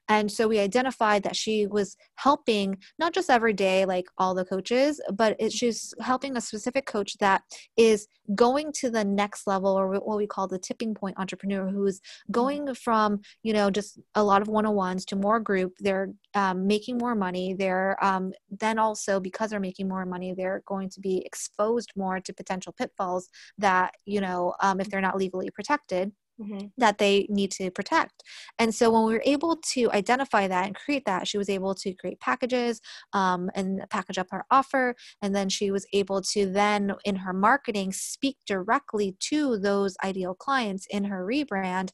And 0.08 0.30
so 0.30 0.46
we 0.46 0.58
identified 0.58 1.22
that 1.24 1.36
she 1.36 1.66
was 1.66 1.96
helping 2.14 2.78
not 2.98 3.12
just 3.12 3.30
every 3.30 3.52
day, 3.52 3.84
like 3.84 4.06
all 4.18 4.34
the 4.34 4.44
coaches, 4.44 5.00
but 5.12 5.36
it, 5.38 5.52
she's 5.52 5.92
helping 6.00 6.36
a 6.36 6.40
specific 6.40 6.86
coach 6.86 7.16
that 7.18 7.42
is 7.76 8.06
going 8.34 8.72
to 8.72 8.90
the 8.90 9.04
next 9.04 9.46
level 9.46 9.78
or 9.78 9.88
what 10.00 10.16
we 10.16 10.26
call 10.26 10.46
the 10.46 10.58
tipping 10.58 10.94
point 10.94 11.16
entrepreneur 11.18 11.68
who's 11.68 12.00
mm-hmm. 12.00 12.32
going 12.32 12.74
from, 12.74 13.20
you 13.42 13.52
know, 13.52 13.70
just 13.70 13.98
a 14.14 14.22
lot 14.22 14.42
of 14.42 14.48
one-on-ones 14.48 15.04
to 15.06 15.16
more 15.16 15.40
group. 15.40 15.74
They're 15.80 16.12
um, 16.34 16.66
making 16.66 16.98
more 16.98 17.14
money. 17.14 17.54
They're 17.54 17.96
um, 18.04 18.32
then 18.50 18.78
also 18.78 19.18
because 19.20 19.50
they're 19.50 19.60
making 19.60 19.88
more 19.88 20.04
money, 20.04 20.34
they're 20.34 20.62
going 20.66 20.90
to 20.90 21.00
be 21.00 21.22
exposed 21.24 21.92
more 21.96 22.20
to 22.26 22.34
potential 22.34 22.74
pitfalls 22.76 23.28
that, 23.58 23.94
you 24.04 24.20
know, 24.20 24.54
um, 24.60 24.80
if 24.80 24.90
they're 24.90 25.00
not 25.00 25.16
legally 25.16 25.50
protected. 25.50 26.12
Mm-hmm. 26.38 26.66
that 26.76 26.98
they 26.98 27.26
need 27.30 27.50
to 27.52 27.70
protect. 27.70 28.22
And 28.58 28.74
so 28.74 28.90
when 28.90 29.06
we 29.06 29.14
were 29.14 29.22
able 29.24 29.56
to 29.72 29.90
identify 29.92 30.46
that 30.46 30.66
and 30.66 30.76
create 30.76 31.06
that, 31.06 31.26
she 31.26 31.38
was 31.38 31.48
able 31.48 31.74
to 31.76 31.94
create 31.94 32.20
packages 32.20 32.82
um, 33.14 33.50
and 33.54 33.82
package 33.88 34.18
up 34.18 34.26
her 34.30 34.44
offer. 34.50 34.94
And 35.22 35.34
then 35.34 35.48
she 35.48 35.70
was 35.70 35.86
able 35.94 36.20
to 36.34 36.44
then, 36.44 36.92
in 37.06 37.16
her 37.16 37.32
marketing, 37.32 37.94
speak 37.94 38.36
directly 38.46 39.16
to 39.30 39.56
those 39.58 39.96
ideal 40.04 40.34
clients 40.34 40.86
in 40.90 41.04
her 41.04 41.24
rebrand. 41.24 41.88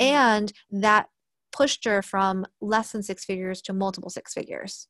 Mm-hmm. 0.00 0.04
And 0.04 0.52
that 0.70 1.08
pushed 1.50 1.84
her 1.84 2.00
from 2.00 2.46
less 2.60 2.92
than 2.92 3.02
six 3.02 3.24
figures 3.24 3.60
to 3.62 3.72
multiple 3.72 4.10
six 4.10 4.32
figures. 4.32 4.86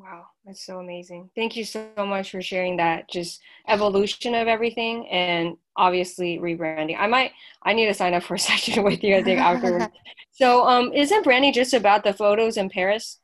Wow, 0.00 0.28
that's 0.46 0.64
so 0.64 0.78
amazing. 0.78 1.28
Thank 1.36 1.56
you 1.56 1.64
so 1.64 1.90
much 1.98 2.30
for 2.30 2.40
sharing 2.40 2.78
that 2.78 3.10
just 3.10 3.40
evolution 3.68 4.34
of 4.34 4.48
everything 4.48 5.06
and 5.08 5.58
obviously 5.76 6.38
rebranding. 6.38 6.96
I 6.98 7.06
might 7.06 7.32
I 7.62 7.74
need 7.74 7.86
to 7.86 7.94
sign 7.94 8.14
up 8.14 8.22
for 8.22 8.34
a 8.34 8.38
session 8.50 8.82
with 8.82 9.04
you 9.04 9.16
I 9.16 9.22
think 9.22 9.38
afterwards. 9.40 9.92
so 10.32 10.66
um 10.66 10.92
isn't 10.94 11.22
branding 11.22 11.52
just 11.52 11.74
about 11.74 12.02
the 12.04 12.14
photos 12.14 12.56
in 12.56 12.70
Paris? 12.70 13.18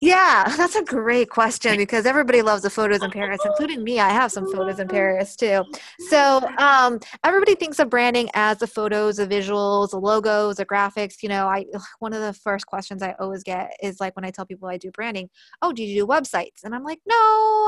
Yeah, 0.00 0.44
that's 0.56 0.76
a 0.76 0.84
great 0.84 1.30
question 1.30 1.76
because 1.78 2.04
everybody 2.04 2.42
loves 2.42 2.62
the 2.62 2.70
photos 2.70 3.02
in 3.02 3.10
Paris, 3.12 3.40
including 3.44 3.82
me. 3.82 3.98
I 3.98 4.10
have 4.10 4.30
some 4.30 4.50
photos 4.52 4.78
in 4.78 4.88
Paris 4.88 5.36
too. 5.36 5.64
So 6.08 6.46
um, 6.58 7.00
everybody 7.24 7.54
thinks 7.54 7.78
of 7.78 7.88
branding 7.88 8.28
as 8.34 8.58
the 8.58 8.66
photos, 8.66 9.16
the 9.16 9.26
visuals, 9.26 9.90
the 9.90 9.98
logos, 10.00 10.56
the 10.56 10.66
graphics. 10.66 11.22
You 11.22 11.30
know, 11.30 11.46
I 11.48 11.64
one 11.98 12.12
of 12.12 12.20
the 12.20 12.34
first 12.34 12.66
questions 12.66 13.02
I 13.02 13.14
always 13.18 13.42
get 13.42 13.72
is 13.82 14.00
like 14.00 14.14
when 14.16 14.24
I 14.24 14.30
tell 14.30 14.46
people 14.46 14.68
I 14.68 14.76
do 14.76 14.90
branding, 14.90 15.30
"Oh, 15.62 15.72
do 15.72 15.82
you 15.82 16.02
do 16.02 16.06
websites?" 16.06 16.64
And 16.64 16.74
I'm 16.74 16.84
like, 16.84 17.00
"No, 17.06 17.14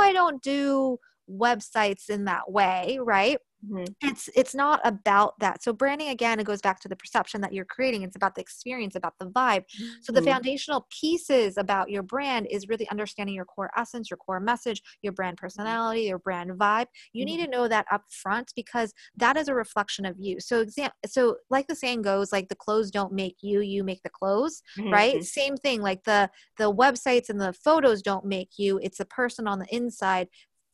I 0.01 0.11
don't 0.13 0.43
do 0.43 0.99
websites 1.31 2.09
in 2.09 2.25
that 2.25 2.51
way, 2.51 2.99
right?" 3.03 3.39
Mm-hmm. 3.67 3.85
It's 4.09 4.29
it's 4.37 4.55
not 4.55 4.81
about 4.85 5.39
that. 5.41 5.63
So 5.63 5.73
branding 5.73 6.09
again, 6.09 6.39
it 6.39 6.45
goes 6.45 6.61
back 6.61 6.81
to 6.81 6.89
the 6.89 6.95
perception 6.95 7.41
that 7.41 7.53
you're 7.53 7.65
creating. 7.65 8.03
It's 8.03 8.15
about 8.15 8.37
the 8.37 8.41
experience, 8.41 8.95
about 8.95 9.15
the 9.19 9.27
vibe. 9.27 9.65
Mm-hmm. 9.65 9.87
So 10.03 10.13
the 10.13 10.21
mm-hmm. 10.21 10.31
foundational 10.31 10.87
pieces 11.01 11.57
about 11.57 11.91
your 11.91 12.05
brand 12.05 12.47
is 12.51 12.69
really 12.69 12.89
understanding 12.89 13.35
your 13.35 13.45
core 13.45 13.71
essence, 13.77 14.11
your 14.11 14.19
core 14.19 14.39
message, 14.39 14.81
your 15.03 15.13
brand 15.13 15.37
mm-hmm. 15.37 15.45
personality, 15.45 16.03
your 16.03 16.21
brand 16.21 16.53
vibe. 16.53 16.87
You 17.13 17.25
mm-hmm. 17.25 17.37
need 17.37 17.45
to 17.45 17.51
know 17.51 17.67
that 17.67 17.87
up 17.91 18.03
front 18.11 18.53
because 18.55 18.95
that 19.17 19.37
is 19.37 19.49
a 19.49 19.55
reflection 19.55 20.07
of 20.07 20.15
you. 20.19 20.39
So 20.39 20.61
exam 20.61 20.91
so 21.07 21.37
like 21.51 21.67
the 21.67 21.75
saying 21.75 22.03
goes, 22.03 22.33
like 22.33 22.49
the 22.49 22.55
clothes 22.55 22.93
don't 22.93 23.13
make 23.13 23.39
you, 23.41 23.61
you 23.61 23.83
make 23.83 24.03
the 24.05 24.11
clothes, 24.11 24.63
mm-hmm. 24.79 24.93
right? 24.93 25.25
Same 25.25 25.57
thing, 25.57 25.83
like 25.83 26.05
the 26.05 26.31
the 26.59 26.73
websites 26.73 27.29
and 27.29 27.41
the 27.41 27.53
photos 27.53 28.03
don't 28.03 28.25
make 28.25 28.51
you, 28.57 28.79
it's 28.83 28.99
the 28.99 29.05
person 29.05 29.49
on 29.49 29.59
the 29.59 29.75
inside 29.75 30.29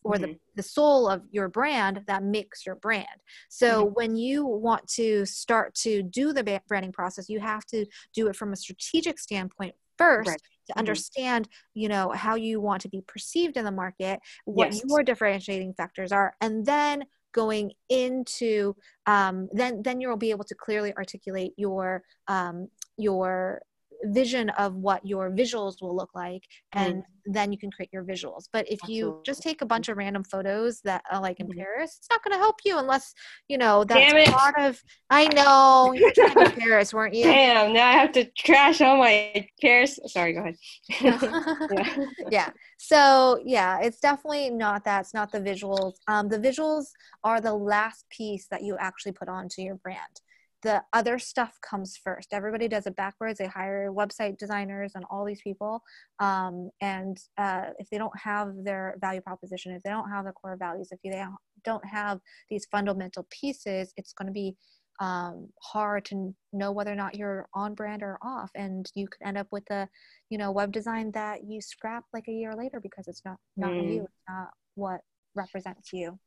or 0.04 0.14
mm-hmm. 0.14 0.22
the, 0.22 0.38
the 0.56 0.62
soul 0.62 1.08
of 1.08 1.22
your 1.30 1.48
brand 1.48 2.02
that 2.06 2.22
makes 2.22 2.64
your 2.64 2.76
brand. 2.76 3.06
So 3.48 3.84
mm-hmm. 3.84 3.94
when 3.94 4.16
you 4.16 4.46
want 4.46 4.86
to 4.90 5.26
start 5.26 5.74
to 5.76 6.02
do 6.02 6.32
the 6.32 6.60
branding 6.68 6.92
process, 6.92 7.28
you 7.28 7.40
have 7.40 7.64
to 7.66 7.86
do 8.14 8.28
it 8.28 8.36
from 8.36 8.52
a 8.52 8.56
strategic 8.56 9.18
standpoint 9.18 9.74
first 9.96 10.28
right. 10.28 10.38
to 10.66 10.72
mm-hmm. 10.72 10.78
understand 10.78 11.48
you 11.72 11.88
know 11.88 12.10
how 12.10 12.34
you 12.34 12.60
want 12.60 12.82
to 12.82 12.88
be 12.88 13.00
perceived 13.06 13.56
in 13.56 13.64
the 13.64 13.70
market 13.70 14.18
what 14.44 14.72
yes. 14.72 14.82
your 14.88 15.04
differentiating 15.04 15.72
factors 15.72 16.10
are 16.10 16.34
and 16.40 16.66
then 16.66 17.04
going 17.32 17.70
into 17.90 18.74
um, 19.06 19.48
then 19.52 19.82
then 19.82 20.00
you'll 20.00 20.16
be 20.16 20.30
able 20.30 20.44
to 20.44 20.54
clearly 20.54 20.94
articulate 20.96 21.52
your 21.56 22.02
um, 22.28 22.68
your 22.96 23.60
vision 24.04 24.50
of 24.50 24.74
what 24.74 25.04
your 25.04 25.30
visuals 25.30 25.80
will 25.80 25.94
look 25.94 26.14
like 26.14 26.42
and 26.72 26.96
mm. 26.96 27.02
then 27.26 27.52
you 27.52 27.58
can 27.58 27.70
create 27.70 27.90
your 27.92 28.04
visuals 28.04 28.44
but 28.52 28.66
if 28.66 28.74
Absolutely. 28.82 28.94
you 28.96 29.20
just 29.24 29.42
take 29.42 29.62
a 29.62 29.66
bunch 29.66 29.88
of 29.88 29.96
random 29.96 30.24
photos 30.24 30.80
that 30.82 31.02
are 31.10 31.20
like 31.20 31.40
in 31.40 31.46
mm. 31.46 31.56
paris 31.56 31.96
it's 31.98 32.08
not 32.10 32.22
going 32.22 32.32
to 32.32 32.38
help 32.38 32.56
you 32.64 32.78
unless 32.78 33.14
you 33.48 33.58
know 33.58 33.84
that's 33.84 34.30
part 34.30 34.58
of 34.58 34.80
i 35.10 35.26
know 35.28 35.92
you're 35.92 36.12
trying 36.12 36.50
to 36.50 36.50
paris 36.58 36.92
weren't 36.92 37.14
you 37.14 37.24
damn 37.24 37.72
now 37.72 37.88
i 37.88 37.92
have 37.92 38.12
to 38.12 38.24
trash 38.36 38.80
all 38.80 38.98
my 38.98 39.46
paris 39.60 39.98
sorry 40.06 40.32
go 40.32 40.40
ahead 40.40 40.56
yeah. 41.00 41.96
yeah 42.30 42.50
so 42.78 43.40
yeah 43.44 43.80
it's 43.80 44.00
definitely 44.00 44.50
not 44.50 44.84
that 44.84 45.00
it's 45.00 45.14
not 45.14 45.32
the 45.32 45.40
visuals 45.40 45.94
um, 46.08 46.28
the 46.28 46.38
visuals 46.38 46.86
are 47.22 47.40
the 47.40 47.54
last 47.54 48.04
piece 48.10 48.46
that 48.48 48.62
you 48.62 48.76
actually 48.78 49.12
put 49.12 49.28
onto 49.28 49.62
your 49.62 49.76
brand 49.76 50.20
the 50.64 50.82
other 50.94 51.18
stuff 51.18 51.58
comes 51.60 51.96
first. 52.02 52.32
Everybody 52.32 52.68
does 52.68 52.86
it 52.86 52.96
backwards. 52.96 53.38
They 53.38 53.46
hire 53.46 53.92
website 53.92 54.38
designers 54.38 54.92
and 54.94 55.04
all 55.10 55.24
these 55.24 55.42
people. 55.42 55.82
Um, 56.20 56.70
and 56.80 57.18
uh, 57.36 57.66
if 57.78 57.88
they 57.90 57.98
don't 57.98 58.18
have 58.18 58.52
their 58.64 58.96
value 59.00 59.20
proposition, 59.20 59.72
if 59.72 59.82
they 59.82 59.90
don't 59.90 60.08
have 60.08 60.24
the 60.24 60.32
core 60.32 60.56
values, 60.58 60.88
if 60.90 60.98
they 61.04 61.22
don't 61.64 61.86
have 61.86 62.18
these 62.48 62.66
fundamental 62.72 63.26
pieces, 63.30 63.92
it's 63.98 64.14
going 64.14 64.26
to 64.26 64.32
be 64.32 64.56
um, 65.00 65.48
hard 65.62 66.06
to 66.06 66.34
know 66.54 66.72
whether 66.72 66.92
or 66.92 66.96
not 66.96 67.14
you're 67.14 67.46
on 67.54 67.74
brand 67.74 68.02
or 68.02 68.18
off. 68.22 68.50
And 68.54 68.90
you 68.94 69.06
could 69.06 69.26
end 69.26 69.36
up 69.36 69.48
with 69.52 69.70
a, 69.70 69.86
you 70.30 70.38
know, 70.38 70.50
web 70.50 70.72
design 70.72 71.10
that 71.12 71.44
you 71.44 71.60
scrap 71.60 72.04
like 72.14 72.24
a 72.28 72.32
year 72.32 72.54
later 72.56 72.80
because 72.80 73.06
it's 73.06 73.22
not 73.24 73.36
not 73.56 73.70
mm. 73.70 73.92
you, 73.92 74.02
it's 74.04 74.22
not 74.28 74.48
what 74.76 75.00
represents 75.34 75.92
you. 75.92 76.18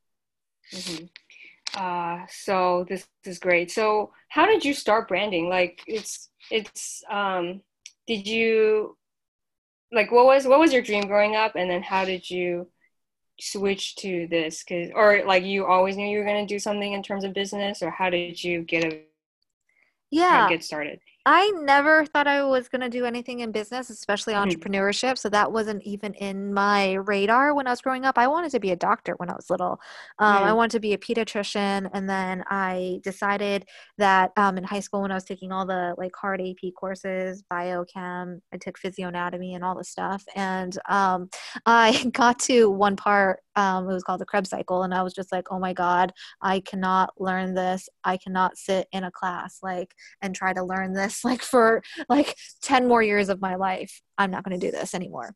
Mm-hmm. 0.74 1.06
Uh, 1.78 2.26
so 2.28 2.86
this, 2.90 3.08
this 3.24 3.34
is 3.34 3.40
great. 3.40 3.70
So 3.70 4.12
how 4.30 4.48
did 4.48 4.66
you 4.66 4.74
start 4.74 5.08
branding? 5.08 5.48
Like 5.48 5.82
it's 5.86 6.30
it's 6.50 7.04
um 7.10 7.62
did 8.08 8.26
you 8.28 8.98
like 9.92 10.12
what 10.12 10.26
was 10.26 10.48
what 10.48 10.60
was 10.60 10.74
your 10.74 10.82
dream 10.82 11.06
growing 11.06 11.36
up 11.36 11.56
and 11.56 11.70
then 11.70 11.84
how 11.84 12.04
did 12.04 12.30
you 12.30 12.68
switch 13.40 13.96
to 13.98 14.28
this 14.28 14.64
cuz 14.64 14.90
or 14.96 15.24
like 15.26 15.44
you 15.44 15.66
always 15.66 15.96
knew 15.96 16.08
you 16.08 16.18
were 16.18 16.26
going 16.26 16.46
to 16.46 16.54
do 16.54 16.58
something 16.58 16.94
in 16.94 17.04
terms 17.04 17.24
of 17.24 17.34
business 17.34 17.84
or 17.84 17.92
how 17.92 18.10
did 18.10 18.44
you 18.44 18.64
get 18.64 18.84
a 18.84 19.02
yeah 20.10 20.50
get 20.50 20.64
started 20.64 21.00
I 21.30 21.52
never 21.62 22.06
thought 22.06 22.26
I 22.26 22.42
was 22.46 22.70
going 22.70 22.80
to 22.80 22.90
do 22.90 23.04
anything 23.04 23.42
in 23.42 23.52
business, 23.52 23.90
especially 23.90 24.34
mm-hmm. 24.34 24.50
entrepreneurship. 24.50 25.18
So 25.18 25.28
that 25.28 25.52
wasn't 25.52 25.84
even 25.84 26.14
in 26.14 26.54
my 26.54 26.94
radar 26.94 27.54
when 27.54 27.68
I 27.68 27.72
was 27.72 27.82
growing 27.82 28.06
up. 28.06 28.18
I 28.18 28.28
wanted 28.28 28.52
to 28.52 28.62
be 28.62 28.72
a 28.72 28.78
doctor 28.78 29.14
when 29.18 29.30
I 29.30 29.34
was 29.34 29.50
little. 29.50 29.82
Um, 30.20 30.38
mm. 30.38 30.46
I 30.46 30.54
wanted 30.54 30.72
to 30.72 30.80
be 30.80 30.94
a 30.94 30.98
pediatrician. 30.98 31.90
And 31.92 32.10
then 32.10 32.46
I 32.50 33.02
decided 33.04 33.66
that 33.98 34.32
um, 34.38 34.58
in 34.58 34.64
high 34.64 34.80
school, 34.80 35.02
when 35.02 35.12
I 35.12 35.16
was 35.16 35.26
taking 35.26 35.52
all 35.52 35.66
the 35.66 35.96
like 35.98 36.16
hard 36.16 36.40
AP 36.40 36.72
courses, 36.80 37.44
biochem, 37.52 38.40
I 38.54 38.58
took 38.58 38.80
physioanatomy 38.80 39.54
and 39.54 39.66
all 39.66 39.76
the 39.76 39.84
stuff. 39.84 40.24
And 40.34 40.80
um, 40.88 41.30
I 41.66 42.10
got 42.14 42.40
to 42.40 42.72
one 42.72 42.96
part 42.96 43.42
um, 43.58 43.90
it 43.90 43.94
was 43.94 44.04
called 44.04 44.22
the 44.22 44.26
Krebs 44.26 44.52
cycle. 44.52 44.84
And 44.84 44.94
I 44.94 45.02
was 45.02 45.14
just 45.14 45.32
like, 45.32 45.48
oh 45.50 45.60
my 45.60 45.74
God, 45.74 46.14
I 46.42 46.60
cannot 46.60 47.10
learn 47.20 47.56
this. 47.56 47.90
I 48.04 48.18
cannot 48.18 48.56
sit 48.56 48.88
in 48.92 49.04
a 49.04 49.12
class 49.12 49.60
like 49.64 49.96
and 50.22 50.34
try 50.34 50.54
to 50.54 50.64
learn 50.64 50.94
this 50.94 51.17
like 51.24 51.42
for 51.42 51.84
like 52.10 52.36
10 52.62 52.88
more 52.88 53.04
years 53.04 53.30
of 53.30 53.42
my 53.42 53.56
life. 53.56 54.02
I'm 54.18 54.32
not 54.32 54.44
going 54.44 54.60
to 54.60 54.66
do 54.66 54.72
this 54.72 54.94
anymore. 54.94 55.34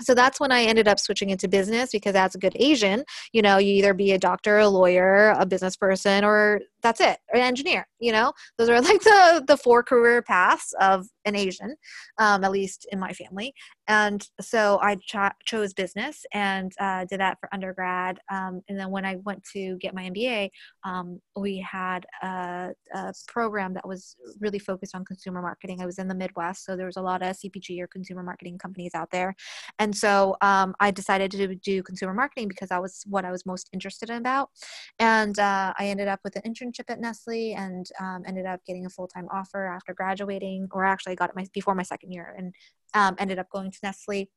so 0.00 0.14
that's 0.14 0.40
when 0.40 0.52
I 0.52 0.62
ended 0.64 0.88
up 0.88 0.98
switching 0.98 1.30
into 1.30 1.48
business 1.48 1.90
because 1.92 2.14
as 2.14 2.34
a 2.34 2.38
good 2.38 2.56
Asian, 2.56 3.04
you 3.32 3.42
know, 3.42 3.58
you 3.58 3.74
either 3.74 3.94
be 3.94 4.12
a 4.12 4.18
doctor, 4.18 4.58
a 4.58 4.68
lawyer, 4.68 5.34
a 5.38 5.46
business 5.46 5.76
person, 5.76 6.24
or 6.24 6.60
that's 6.82 7.00
it, 7.00 7.18
or 7.32 7.38
an 7.38 7.42
engineer. 7.42 7.86
You 8.00 8.12
know, 8.12 8.32
those 8.58 8.68
are 8.68 8.80
like 8.80 9.02
the 9.02 9.44
the 9.46 9.56
four 9.56 9.82
career 9.82 10.22
paths 10.22 10.74
of 10.80 11.06
an 11.24 11.36
Asian, 11.36 11.76
um, 12.18 12.44
at 12.44 12.50
least 12.50 12.86
in 12.90 12.98
my 12.98 13.12
family. 13.12 13.54
And 13.88 14.26
so 14.40 14.78
I 14.82 14.96
ch- 14.96 15.34
chose 15.44 15.72
business 15.72 16.24
and 16.32 16.72
uh, 16.80 17.04
did 17.04 17.20
that 17.20 17.38
for 17.40 17.48
undergrad. 17.52 18.18
Um, 18.30 18.62
and 18.68 18.78
then 18.78 18.90
when 18.90 19.04
I 19.04 19.16
went 19.24 19.44
to 19.52 19.76
get 19.78 19.94
my 19.94 20.08
MBA, 20.10 20.50
um, 20.84 21.20
we 21.36 21.58
had 21.58 22.06
a, 22.22 22.70
a, 22.94 23.12
program 23.28 23.74
that 23.74 23.86
was 23.86 24.16
really 24.40 24.58
focused 24.58 24.94
on 24.94 25.04
consumer 25.04 25.42
marketing. 25.42 25.80
I 25.80 25.86
was 25.86 25.98
in 25.98 26.08
the 26.08 26.14
Midwest, 26.14 26.64
so 26.64 26.76
there 26.76 26.86
was 26.86 26.96
a 26.96 27.02
lot 27.02 27.22
of 27.22 27.36
CPG 27.36 27.80
or 27.80 27.86
consumer 27.86 28.22
marketing 28.22 28.58
companies 28.58 28.92
out 28.94 29.10
there. 29.10 29.34
And 29.78 29.94
so 29.94 30.36
um, 30.40 30.74
I 30.80 30.90
decided 30.90 31.30
to 31.32 31.54
do 31.56 31.82
consumer 31.82 32.14
marketing 32.14 32.48
because 32.48 32.70
that 32.70 32.82
was 32.82 33.04
what 33.08 33.24
I 33.24 33.30
was 33.30 33.46
most 33.46 33.68
interested 33.72 34.10
in 34.10 34.16
about. 34.16 34.50
And 34.98 35.38
uh, 35.38 35.72
I 35.78 35.86
ended 35.86 36.08
up 36.08 36.20
with 36.24 36.36
an 36.36 36.42
internship 36.42 36.71
at 36.80 37.00
Nestle 37.00 37.54
and 37.54 37.86
um, 38.00 38.22
ended 38.26 38.46
up 38.46 38.60
getting 38.66 38.86
a 38.86 38.90
full 38.90 39.08
time 39.08 39.28
offer 39.32 39.66
after 39.66 39.94
graduating, 39.94 40.68
or 40.72 40.84
actually 40.84 41.12
I 41.12 41.16
got 41.16 41.30
it 41.30 41.36
my, 41.36 41.46
before 41.52 41.74
my 41.74 41.82
second 41.82 42.12
year 42.12 42.34
and 42.36 42.54
um, 42.94 43.16
ended 43.18 43.38
up 43.38 43.48
going 43.50 43.70
to 43.70 43.78
Nestle 43.82 44.28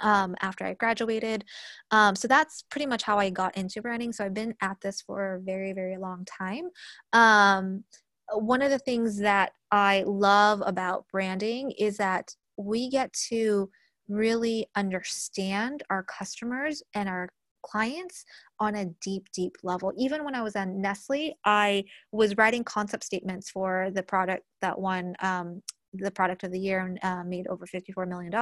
um, 0.00 0.36
after 0.40 0.64
I 0.64 0.74
graduated. 0.74 1.44
Um, 1.90 2.14
so 2.14 2.28
that's 2.28 2.64
pretty 2.70 2.86
much 2.86 3.02
how 3.02 3.18
I 3.18 3.30
got 3.30 3.56
into 3.56 3.82
branding. 3.82 4.12
So 4.12 4.24
I've 4.24 4.34
been 4.34 4.54
at 4.60 4.76
this 4.80 5.00
for 5.00 5.34
a 5.34 5.40
very, 5.40 5.72
very 5.72 5.96
long 5.96 6.24
time. 6.24 6.68
Um, 7.12 7.84
one 8.32 8.62
of 8.62 8.70
the 8.70 8.78
things 8.78 9.18
that 9.20 9.52
I 9.70 10.04
love 10.06 10.62
about 10.64 11.06
branding 11.10 11.72
is 11.72 11.96
that 11.96 12.34
we 12.56 12.90
get 12.90 13.12
to 13.30 13.70
really 14.08 14.66
understand 14.74 15.82
our 15.90 16.02
customers 16.02 16.82
and 16.94 17.08
our 17.08 17.28
clients 17.70 18.24
on 18.60 18.74
a 18.74 18.86
deep, 19.00 19.26
deep 19.32 19.56
level. 19.62 19.92
Even 19.96 20.24
when 20.24 20.34
I 20.34 20.42
was 20.42 20.56
at 20.56 20.68
Nestle, 20.68 21.34
I 21.44 21.84
was 22.12 22.36
writing 22.36 22.64
concept 22.64 23.04
statements 23.04 23.50
for 23.50 23.90
the 23.92 24.02
product 24.02 24.44
that 24.60 24.78
won 24.78 25.14
um, 25.20 25.62
the 25.94 26.10
product 26.10 26.44
of 26.44 26.52
the 26.52 26.58
year 26.58 26.80
and 26.80 26.98
uh, 27.02 27.24
made 27.24 27.46
over 27.48 27.66
$54 27.66 28.06
million. 28.06 28.32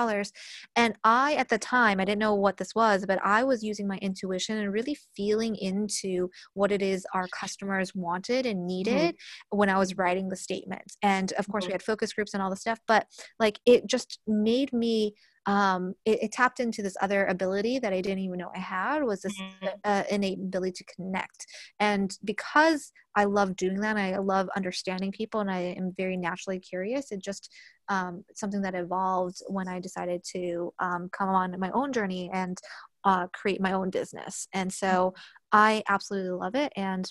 And 0.74 0.96
I, 1.04 1.34
at 1.34 1.48
the 1.48 1.58
time, 1.58 2.00
I 2.00 2.04
didn't 2.04 2.18
know 2.18 2.34
what 2.34 2.56
this 2.56 2.74
was, 2.74 3.04
but 3.06 3.20
I 3.24 3.44
was 3.44 3.62
using 3.62 3.86
my 3.86 3.98
intuition 3.98 4.58
and 4.58 4.72
really 4.72 4.96
feeling 5.16 5.56
into 5.56 6.30
what 6.54 6.72
it 6.72 6.82
is 6.82 7.06
our 7.14 7.28
customers 7.28 7.94
wanted 7.94 8.46
and 8.46 8.60
mm-hmm. 8.60 8.66
needed 8.66 9.14
mm-hmm. 9.14 9.58
when 9.58 9.70
I 9.70 9.78
was 9.78 9.96
writing 9.96 10.28
the 10.28 10.36
statements. 10.36 10.96
And 11.02 11.32
of 11.32 11.48
course, 11.48 11.64
mm-hmm. 11.64 11.70
we 11.70 11.74
had 11.74 11.82
focus 11.82 12.12
groups 12.12 12.34
and 12.34 12.42
all 12.42 12.50
the 12.50 12.56
stuff, 12.56 12.80
but 12.86 13.06
like 13.38 13.60
it 13.64 13.86
just 13.86 14.18
made 14.26 14.72
me 14.72 15.14
um, 15.46 15.94
it, 16.04 16.24
it, 16.24 16.32
tapped 16.32 16.60
into 16.60 16.82
this 16.82 16.96
other 17.00 17.26
ability 17.26 17.78
that 17.78 17.92
I 17.92 18.00
didn't 18.00 18.18
even 18.18 18.38
know 18.38 18.50
I 18.54 18.58
had 18.58 19.04
was 19.04 19.22
this 19.22 19.38
mm-hmm. 19.38 19.66
uh, 19.84 20.02
innate 20.10 20.38
ability 20.38 20.72
to 20.72 20.84
connect. 20.84 21.46
And 21.78 22.16
because 22.24 22.92
I 23.14 23.24
love 23.24 23.56
doing 23.56 23.80
that, 23.80 23.96
I 23.96 24.18
love 24.18 24.48
understanding 24.56 25.12
people, 25.12 25.40
and 25.40 25.50
I 25.50 25.74
am 25.78 25.92
very 25.96 26.16
naturally 26.16 26.58
curious. 26.58 27.12
It 27.12 27.22
just 27.22 27.52
um, 27.88 28.24
something 28.34 28.62
that 28.62 28.74
evolved 28.74 29.40
when 29.48 29.68
I 29.68 29.80
decided 29.80 30.24
to 30.34 30.72
um, 30.80 31.08
come 31.16 31.28
on 31.28 31.58
my 31.60 31.70
own 31.70 31.92
journey 31.92 32.28
and 32.32 32.58
uh, 33.04 33.28
create 33.32 33.60
my 33.60 33.72
own 33.72 33.90
business. 33.90 34.48
And 34.52 34.72
so. 34.72 35.14
I 35.52 35.82
absolutely 35.88 36.30
love 36.30 36.54
it. 36.54 36.72
And 36.76 37.10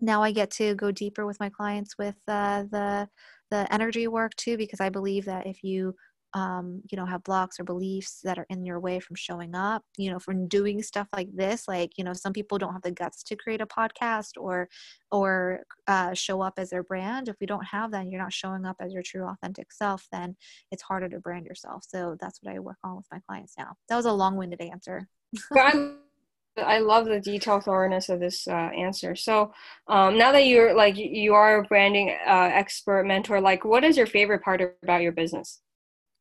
now 0.00 0.22
I 0.22 0.32
get 0.32 0.50
to 0.52 0.74
go 0.74 0.90
deeper 0.90 1.24
with 1.24 1.40
my 1.40 1.48
clients 1.48 1.96
with 1.98 2.16
uh, 2.28 2.64
the 2.70 3.08
the 3.50 3.72
energy 3.72 4.08
work 4.08 4.34
too, 4.36 4.56
because 4.56 4.80
I 4.80 4.88
believe 4.88 5.26
that 5.26 5.46
if 5.46 5.62
you 5.62 5.94
um, 6.34 6.82
you 6.90 6.96
know, 6.96 7.06
have 7.06 7.22
blocks 7.22 7.60
or 7.60 7.64
beliefs 7.64 8.20
that 8.24 8.38
are 8.38 8.46
in 8.50 8.64
your 8.64 8.80
way 8.80 8.98
from 8.98 9.14
showing 9.16 9.54
up, 9.54 9.84
you 9.96 10.10
know, 10.10 10.18
from 10.18 10.48
doing 10.48 10.82
stuff 10.82 11.06
like 11.12 11.28
this. 11.34 11.68
Like, 11.68 11.92
you 11.96 12.02
know, 12.02 12.12
some 12.12 12.32
people 12.32 12.58
don't 12.58 12.72
have 12.72 12.82
the 12.82 12.90
guts 12.90 13.22
to 13.24 13.36
create 13.36 13.60
a 13.60 13.66
podcast 13.66 14.30
or, 14.36 14.68
or 15.12 15.60
uh, 15.86 16.12
show 16.14 16.42
up 16.42 16.54
as 16.58 16.70
their 16.70 16.82
brand. 16.82 17.28
If 17.28 17.36
you 17.40 17.46
don't 17.46 17.64
have 17.66 17.92
that, 17.92 18.08
you're 18.08 18.20
not 18.20 18.32
showing 18.32 18.66
up 18.66 18.76
as 18.80 18.92
your 18.92 19.02
true 19.02 19.24
authentic 19.24 19.72
self, 19.72 20.06
then 20.10 20.36
it's 20.72 20.82
harder 20.82 21.08
to 21.08 21.20
brand 21.20 21.46
yourself. 21.46 21.84
So 21.86 22.16
that's 22.20 22.40
what 22.42 22.54
I 22.54 22.58
work 22.58 22.78
on 22.82 22.96
with 22.96 23.06
my 23.12 23.20
clients 23.28 23.54
now. 23.56 23.74
That 23.88 23.96
was 23.96 24.06
a 24.06 24.12
long-winded 24.12 24.60
answer. 24.60 25.06
I 26.56 26.78
love 26.78 27.06
the 27.06 27.20
detail 27.20 27.60
thoroughness 27.60 28.08
of 28.08 28.20
this 28.20 28.46
uh, 28.46 28.52
answer. 28.52 29.16
So 29.16 29.52
um, 29.88 30.16
now 30.16 30.30
that 30.30 30.46
you're 30.46 30.72
like 30.72 30.96
you 30.96 31.34
are 31.34 31.58
a 31.58 31.62
branding 31.64 32.16
uh, 32.26 32.50
expert 32.52 33.04
mentor, 33.04 33.40
like 33.40 33.64
what 33.64 33.82
is 33.82 33.96
your 33.96 34.06
favorite 34.06 34.42
part 34.42 34.60
about 34.82 35.02
your 35.02 35.10
business? 35.10 35.60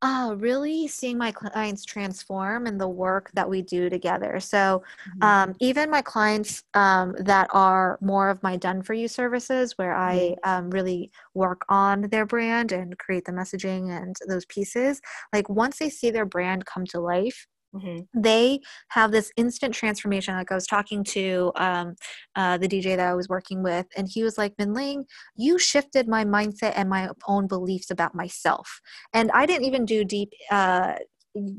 Uh, 0.03 0.36
really 0.38 0.86
seeing 0.86 1.17
my 1.17 1.31
clients 1.31 1.86
transform 1.86 2.67
and 2.67 2.79
the 2.79 2.88
work 2.88 3.31
that 3.33 3.50
we 3.50 3.62
do 3.62 3.89
together. 3.89 4.38
So, 4.41 4.83
mm-hmm. 5.10 5.24
um, 5.24 5.55
even 5.62 5.89
my 5.89 6.01
clients 6.01 6.63
um, 6.74 7.15
that 7.19 7.48
are 7.51 7.98
more 8.01 8.29
of 8.29 8.43
my 8.43 8.57
done 8.57 8.81
for 8.81 8.93
you 8.93 9.07
services, 9.07 9.77
where 9.77 9.95
I 9.95 10.36
um, 10.43 10.69
really 10.72 11.10
work 11.34 11.65
on 11.69 12.01
their 12.01 12.25
brand 12.25 12.73
and 12.73 12.99
create 12.99 13.23
the 13.23 13.32
messaging 13.32 13.97
and 13.97 14.13
those 14.27 14.45
pieces, 14.45 15.01
like 15.32 15.47
once 15.47 15.80
they 15.80 15.89
see 15.89 16.12
their 16.12 16.25
brand 16.25 16.65
come 16.65 16.86
to 16.88 16.99
life, 16.99 17.47
Mm-hmm. 17.73 18.21
They 18.21 18.59
have 18.89 19.12
this 19.12 19.31
instant 19.36 19.73
transformation. 19.73 20.36
Like 20.36 20.51
I 20.51 20.55
was 20.55 20.67
talking 20.67 21.03
to 21.05 21.51
um, 21.55 21.95
uh, 22.36 22.57
the 22.57 22.67
DJ 22.67 22.95
that 22.95 22.99
I 23.07 23.15
was 23.15 23.29
working 23.29 23.63
with, 23.63 23.88
and 23.97 24.07
he 24.07 24.23
was 24.23 24.38
like, 24.38 24.55
Minling, 24.57 25.05
you 25.36 25.57
shifted 25.57 26.07
my 26.07 26.23
mindset 26.23 26.73
and 26.75 26.89
my 26.89 27.09
own 27.27 27.47
beliefs 27.47 27.89
about 27.89 28.15
myself. 28.15 28.79
And 29.13 29.31
I 29.31 29.45
didn't 29.45 29.65
even 29.65 29.86
do 29.86 30.03
deep, 30.03 30.31
uh, 30.51 30.95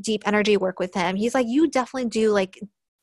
deep 0.01 0.23
energy 0.27 0.57
work 0.57 0.79
with 0.79 0.95
him. 0.95 1.17
He's 1.17 1.35
like, 1.35 1.47
you 1.49 1.69
definitely 1.69 2.09
do 2.11 2.31
like 2.31 2.59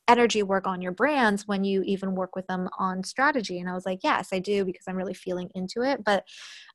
energy 0.08 0.42
work 0.42 0.66
on 0.66 0.82
your 0.82 0.92
brands 0.92 1.46
when 1.46 1.62
you 1.64 1.82
even 1.84 2.14
work 2.14 2.34
with 2.34 2.46
them 2.48 2.68
on 2.78 3.04
strategy 3.04 3.60
and 3.60 3.68
i 3.70 3.72
was 3.72 3.86
like 3.86 4.00
yes 4.02 4.28
i 4.32 4.38
do 4.38 4.64
because 4.64 4.82
i'm 4.88 4.96
really 4.96 5.14
feeling 5.14 5.48
into 5.54 5.80
it 5.80 6.02
but 6.04 6.24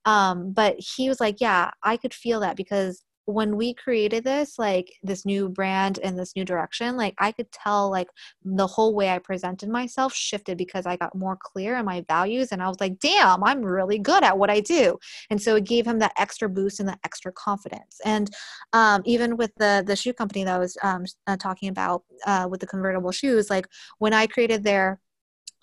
um 0.05 0.53
but 0.53 0.75
he 0.79 1.09
was 1.09 1.19
like 1.19 1.41
yeah 1.41 1.69
i 1.83 1.97
could 1.97 2.13
feel 2.13 2.39
that 2.39 2.55
because 2.55 3.03
when 3.27 3.55
we 3.55 3.73
created 3.73 4.23
this 4.23 4.57
like 4.57 4.91
this 5.03 5.25
new 5.25 5.47
brand 5.49 5.99
and 6.03 6.17
this 6.17 6.35
new 6.35 6.43
direction 6.43 6.97
like 6.97 7.13
i 7.19 7.31
could 7.31 7.51
tell 7.51 7.89
like 7.89 8.07
the 8.43 8.67
whole 8.67 8.93
way 8.93 9.09
i 9.09 9.19
presented 9.19 9.69
myself 9.69 10.13
shifted 10.13 10.57
because 10.57 10.85
i 10.85 10.95
got 10.97 11.15
more 11.15 11.37
clear 11.41 11.77
in 11.77 11.85
my 11.85 12.03
values 12.07 12.51
and 12.51 12.61
i 12.61 12.67
was 12.67 12.79
like 12.79 12.97
damn 12.99 13.43
i'm 13.43 13.61
really 13.61 13.99
good 13.99 14.23
at 14.23 14.37
what 14.37 14.49
i 14.49 14.59
do. 14.59 14.97
And 15.29 15.41
so 15.41 15.55
it 15.55 15.63
gave 15.65 15.85
him 15.85 15.99
that 15.99 16.13
extra 16.17 16.49
boost 16.49 16.79
and 16.79 16.89
that 16.89 16.99
extra 17.03 17.31
confidence. 17.31 17.99
And 18.05 18.29
um, 18.73 19.01
even 19.05 19.37
with 19.37 19.51
the 19.57 19.83
the 19.85 19.95
shoe 19.95 20.13
company 20.13 20.43
that 20.43 20.55
i 20.55 20.59
was 20.59 20.77
um, 20.83 21.05
uh, 21.27 21.37
talking 21.37 21.69
about 21.69 22.03
uh, 22.25 22.47
with 22.49 22.59
the 22.59 22.67
convertible 22.67 23.11
shoes 23.11 23.49
like 23.49 23.67
when 23.99 24.13
i 24.13 24.27
created 24.27 24.63
their 24.63 24.99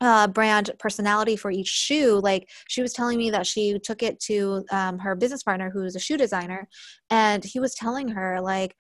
uh, 0.01 0.27
brand 0.29 0.71
personality 0.79 1.37
for 1.37 1.51
each 1.51 1.69
shoe. 1.69 2.21
Like 2.23 2.49
she 2.69 2.83
was 2.83 2.93
telling 2.93 3.19
me 3.19 3.31
that 3.31 3.47
she 3.47 3.79
took 3.79 4.03
it 4.03 4.21
to 4.21 4.65
um, 4.71 4.99
her 4.99 5.15
business 5.15 5.43
partner, 5.43 5.71
who's 5.71 5.97
a 5.97 6.01
shoe 6.01 6.17
designer, 6.17 6.69
and 7.11 7.45
he 7.45 7.61
was 7.61 7.75
telling 7.75 8.09
her 8.09 8.41
like 8.41 8.77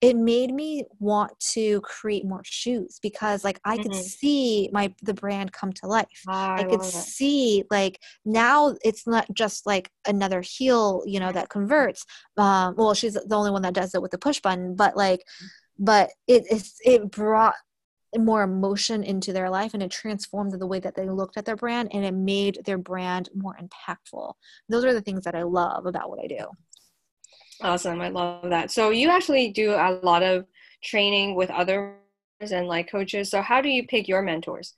it 0.00 0.16
made 0.16 0.52
me 0.52 0.84
want 0.98 1.38
to 1.38 1.80
create 1.82 2.24
more 2.24 2.40
shoes 2.42 2.98
because 3.02 3.44
like 3.44 3.60
i 3.64 3.74
mm-hmm. 3.74 3.82
could 3.82 3.94
see 3.94 4.70
my 4.72 4.92
the 5.02 5.14
brand 5.14 5.52
come 5.52 5.72
to 5.72 5.86
life 5.86 6.22
oh, 6.28 6.32
i, 6.32 6.60
I 6.60 6.64
could 6.64 6.82
see 6.82 7.64
like 7.70 8.00
now 8.24 8.74
it's 8.82 9.06
not 9.06 9.26
just 9.34 9.66
like 9.66 9.90
another 10.06 10.40
heel 10.40 11.02
you 11.06 11.20
know 11.20 11.32
that 11.32 11.50
converts 11.50 12.04
um 12.36 12.74
well 12.76 12.94
she's 12.94 13.14
the 13.14 13.36
only 13.36 13.50
one 13.50 13.62
that 13.62 13.74
does 13.74 13.94
it 13.94 14.02
with 14.02 14.10
the 14.10 14.18
push 14.18 14.40
button 14.40 14.74
but 14.74 14.96
like 14.96 15.22
but 15.78 16.10
it 16.26 16.44
it 16.84 17.10
brought 17.10 17.54
more 18.18 18.42
emotion 18.42 19.02
into 19.04 19.32
their 19.32 19.50
life 19.50 19.74
and 19.74 19.82
it 19.82 19.90
transformed 19.90 20.52
the 20.52 20.66
way 20.66 20.80
that 20.80 20.94
they 20.94 21.08
looked 21.08 21.36
at 21.36 21.44
their 21.44 21.56
brand 21.56 21.90
and 21.92 22.04
it 22.04 22.14
made 22.14 22.60
their 22.64 22.78
brand 22.78 23.28
more 23.34 23.56
impactful. 23.56 24.34
Those 24.68 24.84
are 24.84 24.92
the 24.92 25.00
things 25.00 25.24
that 25.24 25.34
I 25.34 25.42
love 25.42 25.86
about 25.86 26.10
what 26.10 26.18
I 26.22 26.26
do. 26.26 26.46
Awesome. 27.62 28.00
I 28.00 28.08
love 28.08 28.50
that. 28.50 28.70
So 28.70 28.90
you 28.90 29.10
actually 29.10 29.50
do 29.50 29.72
a 29.72 30.00
lot 30.02 30.22
of 30.22 30.46
training 30.82 31.34
with 31.34 31.50
others 31.50 31.94
and 32.40 32.66
like 32.66 32.90
coaches. 32.90 33.30
So 33.30 33.42
how 33.42 33.60
do 33.60 33.68
you 33.68 33.86
pick 33.86 34.08
your 34.08 34.22
mentors? 34.22 34.74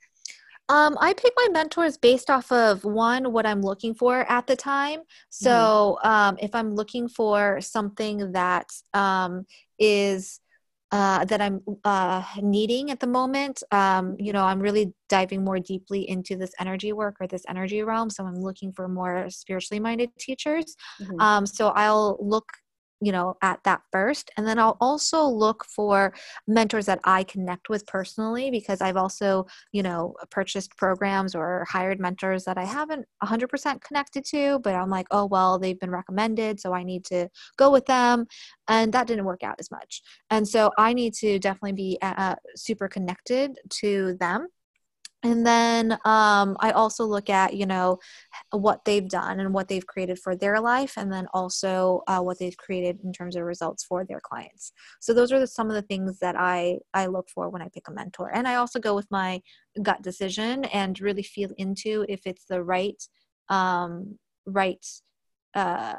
Um, 0.69 0.97
I 1.01 1.13
pick 1.13 1.33
my 1.37 1.49
mentors 1.53 1.97
based 1.99 2.31
off 2.31 2.51
of 2.51 2.85
one, 2.85 3.33
what 3.33 3.47
I'm 3.47 3.63
looking 3.63 3.95
for 3.95 4.21
at 4.31 4.47
the 4.47 4.57
time. 4.57 5.01
So 5.29 5.99
mm-hmm. 6.03 6.09
um, 6.09 6.39
if 6.41 6.55
I'm 6.55 6.75
looking 6.75 7.09
for 7.09 7.61
something 7.61 8.33
that 8.33 8.73
um, 8.95 9.47
is 9.79 10.41
uh, 10.93 11.25
that 11.25 11.41
I'm 11.41 11.63
uh, 11.85 12.23
needing 12.43 12.91
at 12.91 13.01
the 13.01 13.07
moment. 13.07 13.63
Um, 13.71 14.15
you 14.19 14.33
know, 14.33 14.45
I'm 14.45 14.61
really 14.61 14.93
diving 15.09 15.43
more 15.43 15.59
deeply 15.59 16.09
into 16.09 16.37
this 16.37 16.53
energy 16.61 16.93
work 16.93 17.17
or 17.19 17.27
this 17.27 17.45
energy 17.49 17.83
realm. 17.83 18.11
So 18.11 18.25
I'm 18.25 18.37
looking 18.37 18.73
for 18.73 18.89
more 18.89 19.29
spiritually 19.31 19.81
minded 19.81 20.11
teachers. 20.19 20.77
Mm-hmm. 21.01 21.21
Um, 21.21 21.47
so 21.47 21.69
I'll 21.69 22.19
look 22.21 22.53
you 23.03 23.13
know 23.13 23.37
at 23.43 23.63
that 23.65 23.83
first. 23.91 24.31
And 24.37 24.47
then 24.47 24.59
i'll 24.59 24.77
also 24.81 25.25
look 25.25 25.65
for 25.65 26.15
mentors 26.47 26.87
that 26.87 27.01
i 27.05 27.25
connect 27.25 27.69
with 27.69 27.87
personally 27.87 28.51
because 28.51 28.81
i've 28.81 28.97
also 28.97 29.47
you 29.73 29.83
know 29.83 30.15
purchased 30.31 30.77
programs 30.77 31.35
or 31.35 31.67
hired 31.69 32.01
mentors 32.01 32.45
that 32.45 32.59
i 32.59 32.65
haven't 32.65 33.07
100% 33.23 33.81
connected 33.83 34.25
to 34.27 34.59
but 34.61 34.75
i'm 34.75 34.91
like 34.91 35.07
oh 35.11 35.27
well 35.27 35.59
they've 35.59 35.81
been 35.81 35.91
recommended 35.91 36.61
so 36.61 36.73
i 36.73 36.83
need 36.83 37.05
to 37.05 37.29
go 37.57 37.71
with 37.71 37.87
them. 37.87 38.27
And 38.69 38.93
that 38.93 39.07
didn't 39.07 39.25
work 39.25 39.43
out 39.43 39.57
as 39.59 39.71
much. 39.71 40.03
And 40.31 40.47
so 40.47 40.71
i 40.79 40.93
need 40.93 41.15
to 41.15 41.39
definitely 41.39 41.73
be 41.73 41.99
uh, 42.03 42.37
super 42.55 42.89
connected 42.89 43.59
to 43.81 44.17
them 44.21 44.49
and 45.23 45.47
then 45.47 45.93
um, 46.05 46.57
i 46.61 46.71
also 46.73 47.05
look 47.05 47.31
at 47.31 47.55
you 47.55 47.67
know 47.67 47.99
what 48.53 48.85
they've 48.85 49.09
done 49.09 49.41
and 49.41 49.53
what 49.55 49.69
they've 49.69 49.87
created 49.87 50.19
for 50.19 50.37
their 50.37 50.61
life 50.61 50.95
and 50.97 51.13
then 51.13 51.27
also 51.33 52.03
uh, 52.07 52.21
what 52.21 52.39
they've 52.39 52.57
created 52.57 52.99
in 53.05 53.13
terms 53.13 53.37
of 53.37 53.45
results 53.45 53.85
for 53.85 54.05
their 54.05 54.21
clients. 54.21 54.73
So 55.01 55.15
those 55.15 55.33
are 55.33 55.41
the, 55.41 55.47
some 55.47 55.69
of 55.69 55.75
the 55.75 55.83
things 55.83 56.19
that 56.19 56.37
i 56.37 56.79
i 56.95 57.07
look 57.07 57.29
for 57.29 57.49
when 57.49 57.63
i 57.63 57.69
pick 57.69 57.89
a 57.89 57.93
mentor. 57.93 58.31
And 58.35 58.47
i 58.47 58.57
also 58.57 58.79
go 58.79 58.95
with 58.95 59.11
my 59.11 59.41
gut 59.83 60.03
decision 60.03 60.65
and 60.67 61.01
really 61.01 61.23
feel 61.23 61.51
into 61.57 62.05
if 62.09 62.23
it's 62.27 62.45
the 62.45 62.63
right 62.63 63.03
um, 63.49 64.19
right 64.47 64.85
uh, 65.55 65.95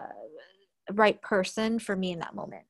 right 0.92 1.22
person 1.22 1.80
for 1.80 1.96
me 1.96 2.12
in 2.12 2.20
that 2.20 2.36
moment. 2.36 2.64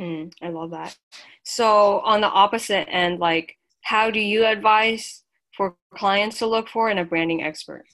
Mm, 0.00 0.32
i 0.42 0.48
love 0.48 0.70
that. 0.70 0.96
So 1.42 2.00
on 2.00 2.20
the 2.20 2.28
opposite 2.28 2.88
end 2.88 3.20
like 3.20 3.56
how 3.82 4.10
do 4.10 4.20
you 4.20 4.44
advise 4.44 5.22
for 5.56 5.76
clients 5.94 6.38
to 6.38 6.46
look 6.46 6.68
for 6.68 6.90
in 6.90 6.98
a 6.98 7.04
branding 7.04 7.42
expert? 7.42 7.84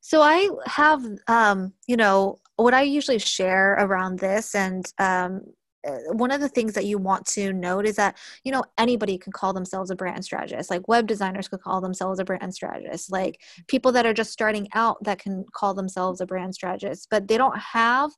So 0.00 0.20
I 0.20 0.48
have, 0.66 1.04
um, 1.28 1.72
you 1.86 1.96
know, 1.96 2.38
what 2.56 2.74
I 2.74 2.82
usually 2.82 3.18
share 3.18 3.74
around 3.74 4.18
this, 4.18 4.54
and 4.54 4.84
um, 4.98 5.42
uh, 5.86 6.12
one 6.12 6.30
of 6.30 6.40
the 6.40 6.48
things 6.48 6.74
that 6.74 6.84
you 6.84 6.98
want 6.98 7.26
to 7.26 7.52
note 7.52 7.86
is 7.86 7.96
that 7.96 8.16
you 8.44 8.52
know 8.52 8.62
anybody 8.78 9.18
can 9.18 9.32
call 9.32 9.52
themselves 9.52 9.90
a 9.90 9.96
brand 9.96 10.24
strategist. 10.24 10.70
Like 10.70 10.86
web 10.88 11.06
designers 11.06 11.48
could 11.48 11.60
call 11.60 11.80
themselves 11.80 12.18
a 12.18 12.24
brand 12.24 12.54
strategist. 12.54 13.10
Like 13.10 13.40
people 13.68 13.92
that 13.92 14.06
are 14.06 14.14
just 14.14 14.32
starting 14.32 14.68
out 14.74 15.02
that 15.04 15.18
can 15.18 15.44
call 15.52 15.74
themselves 15.74 16.20
a 16.20 16.26
brand 16.26 16.54
strategist 16.54 17.08
but 17.10 17.26
they 17.28 17.36
don't 17.36 17.58
have 17.58 18.10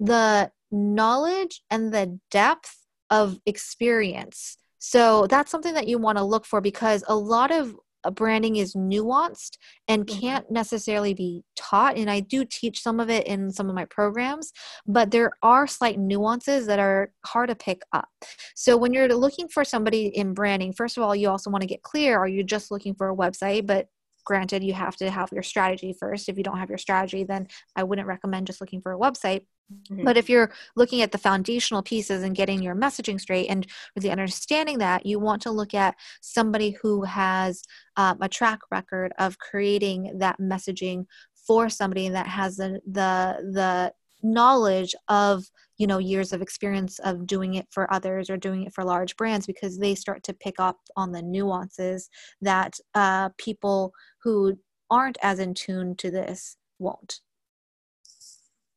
the 0.00 0.50
knowledge 0.72 1.62
and 1.70 1.92
the 1.92 2.18
depth 2.30 2.86
of 3.10 3.38
experience. 3.46 4.56
So 4.78 5.26
that's 5.26 5.50
something 5.50 5.74
that 5.74 5.88
you 5.88 5.98
want 5.98 6.18
to 6.18 6.24
look 6.24 6.46
for 6.46 6.60
because 6.60 7.04
a 7.06 7.14
lot 7.14 7.50
of 7.50 7.76
branding 8.14 8.56
is 8.56 8.74
nuanced 8.74 9.58
and 9.88 10.06
mm-hmm. 10.06 10.20
can't 10.20 10.50
necessarily 10.50 11.14
be 11.14 11.42
taught 11.56 11.96
and 11.96 12.10
i 12.10 12.20
do 12.20 12.44
teach 12.44 12.82
some 12.82 13.00
of 13.00 13.10
it 13.10 13.26
in 13.26 13.50
some 13.50 13.68
of 13.68 13.74
my 13.74 13.84
programs 13.86 14.52
but 14.86 15.10
there 15.10 15.32
are 15.42 15.66
slight 15.66 15.98
nuances 15.98 16.66
that 16.66 16.78
are 16.78 17.12
hard 17.26 17.48
to 17.48 17.54
pick 17.54 17.82
up 17.92 18.08
so 18.54 18.76
when 18.76 18.92
you're 18.92 19.08
looking 19.08 19.48
for 19.48 19.64
somebody 19.64 20.06
in 20.06 20.32
branding 20.32 20.72
first 20.72 20.96
of 20.96 21.02
all 21.02 21.14
you 21.14 21.28
also 21.28 21.50
want 21.50 21.60
to 21.60 21.68
get 21.68 21.82
clear 21.82 22.18
are 22.18 22.28
you 22.28 22.42
just 22.42 22.70
looking 22.70 22.94
for 22.94 23.10
a 23.10 23.16
website 23.16 23.66
but 23.66 23.88
granted 24.30 24.62
you 24.62 24.72
have 24.72 24.94
to 24.94 25.10
have 25.10 25.28
your 25.32 25.42
strategy 25.42 25.92
first 25.92 26.28
if 26.28 26.38
you 26.38 26.44
don't 26.44 26.58
have 26.58 26.68
your 26.68 26.78
strategy 26.78 27.24
then 27.24 27.48
i 27.74 27.82
wouldn't 27.82 28.06
recommend 28.06 28.46
just 28.46 28.60
looking 28.60 28.80
for 28.80 28.92
a 28.92 28.96
website 28.96 29.44
mm-hmm. 29.72 30.04
but 30.04 30.16
if 30.16 30.30
you're 30.30 30.52
looking 30.76 31.02
at 31.02 31.10
the 31.10 31.18
foundational 31.18 31.82
pieces 31.82 32.22
and 32.22 32.36
getting 32.36 32.62
your 32.62 32.76
messaging 32.76 33.20
straight 33.20 33.48
and 33.48 33.66
really 33.96 34.08
understanding 34.08 34.78
that 34.78 35.04
you 35.04 35.18
want 35.18 35.42
to 35.42 35.50
look 35.50 35.74
at 35.74 35.96
somebody 36.20 36.70
who 36.80 37.02
has 37.02 37.60
um, 37.96 38.18
a 38.20 38.28
track 38.28 38.60
record 38.70 39.12
of 39.18 39.36
creating 39.40 40.18
that 40.18 40.38
messaging 40.38 41.06
for 41.44 41.68
somebody 41.68 42.08
that 42.08 42.28
has 42.28 42.56
the 42.56 42.80
the 42.86 43.10
the 43.52 43.92
knowledge 44.22 44.94
of 45.08 45.44
you 45.78 45.86
know 45.86 45.98
years 45.98 46.32
of 46.32 46.42
experience 46.42 46.98
of 47.00 47.26
doing 47.26 47.54
it 47.54 47.66
for 47.70 47.92
others 47.92 48.28
or 48.28 48.36
doing 48.36 48.64
it 48.64 48.74
for 48.74 48.84
large 48.84 49.16
brands 49.16 49.46
because 49.46 49.78
they 49.78 49.94
start 49.94 50.22
to 50.22 50.34
pick 50.34 50.56
up 50.58 50.78
on 50.96 51.12
the 51.12 51.22
nuances 51.22 52.08
that 52.40 52.74
uh, 52.94 53.30
people 53.38 53.92
who 54.22 54.58
aren't 54.90 55.18
as 55.22 55.38
in 55.38 55.54
tune 55.54 55.94
to 55.96 56.10
this 56.10 56.56
won't 56.78 57.20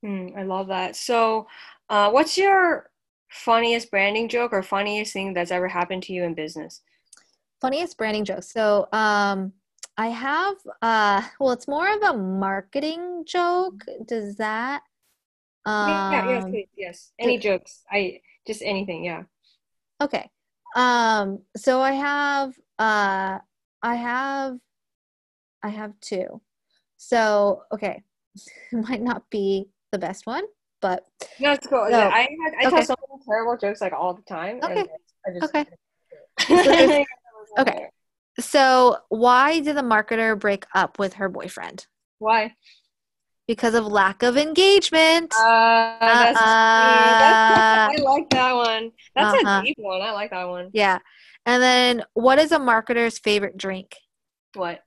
mm, 0.03 0.35
i 0.37 0.43
love 0.43 0.67
that. 0.67 0.95
So 0.95 1.47
uh, 1.89 2.09
what's 2.11 2.37
your 2.37 2.89
funniest 3.29 3.89
branding 3.89 4.29
joke 4.29 4.53
or 4.53 4.61
funniest 4.61 5.11
thing 5.13 5.33
that's 5.33 5.51
ever 5.51 5.67
happened 5.67 6.03
to 6.03 6.13
you 6.13 6.23
in 6.23 6.33
business? 6.33 6.81
Funniest 7.61 7.97
branding 7.97 8.25
joke. 8.25 8.43
So 8.43 8.87
um 8.91 9.53
I 9.97 10.07
have 10.07 10.55
uh 10.81 11.21
well 11.39 11.51
it's 11.51 11.67
more 11.67 11.93
of 11.93 12.01
a 12.03 12.17
marketing 12.17 13.23
joke. 13.25 13.83
Does 14.05 14.35
that 14.35 14.83
um, 15.65 16.11
yeah, 16.11 16.29
yes, 16.29 16.43
please, 16.45 16.67
yes. 16.75 17.11
Any 17.19 17.37
jokes? 17.37 17.83
I 17.91 18.21
just 18.45 18.61
anything, 18.61 19.03
yeah. 19.03 19.23
Okay. 20.01 20.29
Um, 20.75 21.39
so 21.55 21.81
I 21.81 21.91
have 21.91 22.53
uh 22.79 23.39
I 23.81 23.95
have 23.95 24.57
I 25.61 25.69
have 25.69 25.93
two. 26.01 26.41
So 26.97 27.63
okay. 27.71 28.03
it 28.71 28.89
might 28.89 29.01
not 29.01 29.29
be 29.29 29.69
the 29.91 29.99
best 29.99 30.25
one, 30.25 30.43
but 30.81 31.05
no, 31.39 31.51
it's 31.51 31.67
cool. 31.67 31.85
So, 31.85 31.97
yeah, 31.97 32.09
I 32.11 32.21
had, 32.43 32.53
I 32.59 32.67
okay. 32.67 32.69
tell 32.69 32.85
so 32.85 32.95
many 33.09 33.23
terrible 33.25 33.57
jokes 33.57 33.79
like 33.81 33.93
all 33.93 34.13
the 34.13 34.23
time. 34.23 34.59
Okay. 34.63 34.85
Just, 35.33 35.55
okay. 35.55 35.65
so 36.63 37.03
okay. 37.59 37.87
So 38.39 38.97
why 39.09 39.59
did 39.59 39.77
the 39.77 39.81
marketer 39.81 40.37
break 40.37 40.65
up 40.73 40.97
with 40.99 41.13
her 41.13 41.29
boyfriend? 41.29 41.85
Why? 42.19 42.55
Because 43.47 43.73
of 43.73 43.85
lack 43.85 44.23
of 44.23 44.37
engagement. 44.37 45.33
Uh, 45.35 45.97
that's, 45.99 46.39
uh, 46.39 46.43
that's, 46.43 47.99
I 47.99 48.01
like 48.03 48.29
that 48.29 48.53
one. 48.53 48.91
That's 49.15 49.43
uh-huh. 49.43 49.59
a 49.61 49.65
deep 49.65 49.77
one. 49.79 50.01
I 50.01 50.11
like 50.11 50.31
that 50.31 50.47
one. 50.47 50.69
Yeah. 50.73 50.99
And 51.45 51.61
then, 51.61 52.03
what 52.13 52.39
is 52.39 52.51
a 52.51 52.59
marketer's 52.59 53.19
favorite 53.19 53.57
drink? 53.57 53.95
What? 54.53 54.81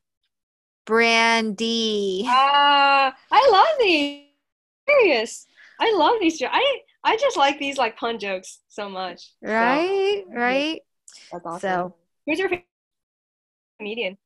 Brandy. 0.87 2.25
Ah, 2.27 3.09
uh, 3.09 3.13
I 3.31 3.51
love 3.53 3.79
these. 3.81 4.23
Serious. 4.89 5.47
I 5.81 5.93
love 5.97 6.17
these. 6.21 6.41
I 6.43 6.81
I 7.05 7.17
just 7.17 7.37
like 7.37 7.59
these 7.59 7.77
like 7.77 7.97
pun 7.97 8.19
jokes 8.19 8.61
so 8.69 8.89
much. 8.89 9.33
Right. 9.43 10.25
So, 10.27 10.35
right. 10.35 10.81
That's 11.33 11.45
awesome. 11.45 11.61
So, 11.61 11.95
who's 12.25 12.39
your 12.39 12.49
favorite 12.49 12.67
comedian? 13.79 14.17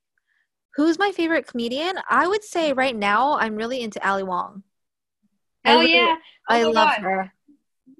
Who's 0.76 0.98
my 0.98 1.12
favorite 1.12 1.46
comedian? 1.46 1.94
I 2.08 2.26
would 2.26 2.44
say 2.44 2.72
right 2.72 2.96
now 2.96 3.38
I'm 3.38 3.56
really 3.56 3.80
into 3.80 4.06
Ali 4.06 4.22
Wong. 4.22 4.62
Oh 5.66 5.80
really, 5.80 5.94
yeah, 5.94 6.16
oh, 6.48 6.54
I 6.54 6.62
love 6.62 6.74
God. 6.74 7.02
her. 7.02 7.32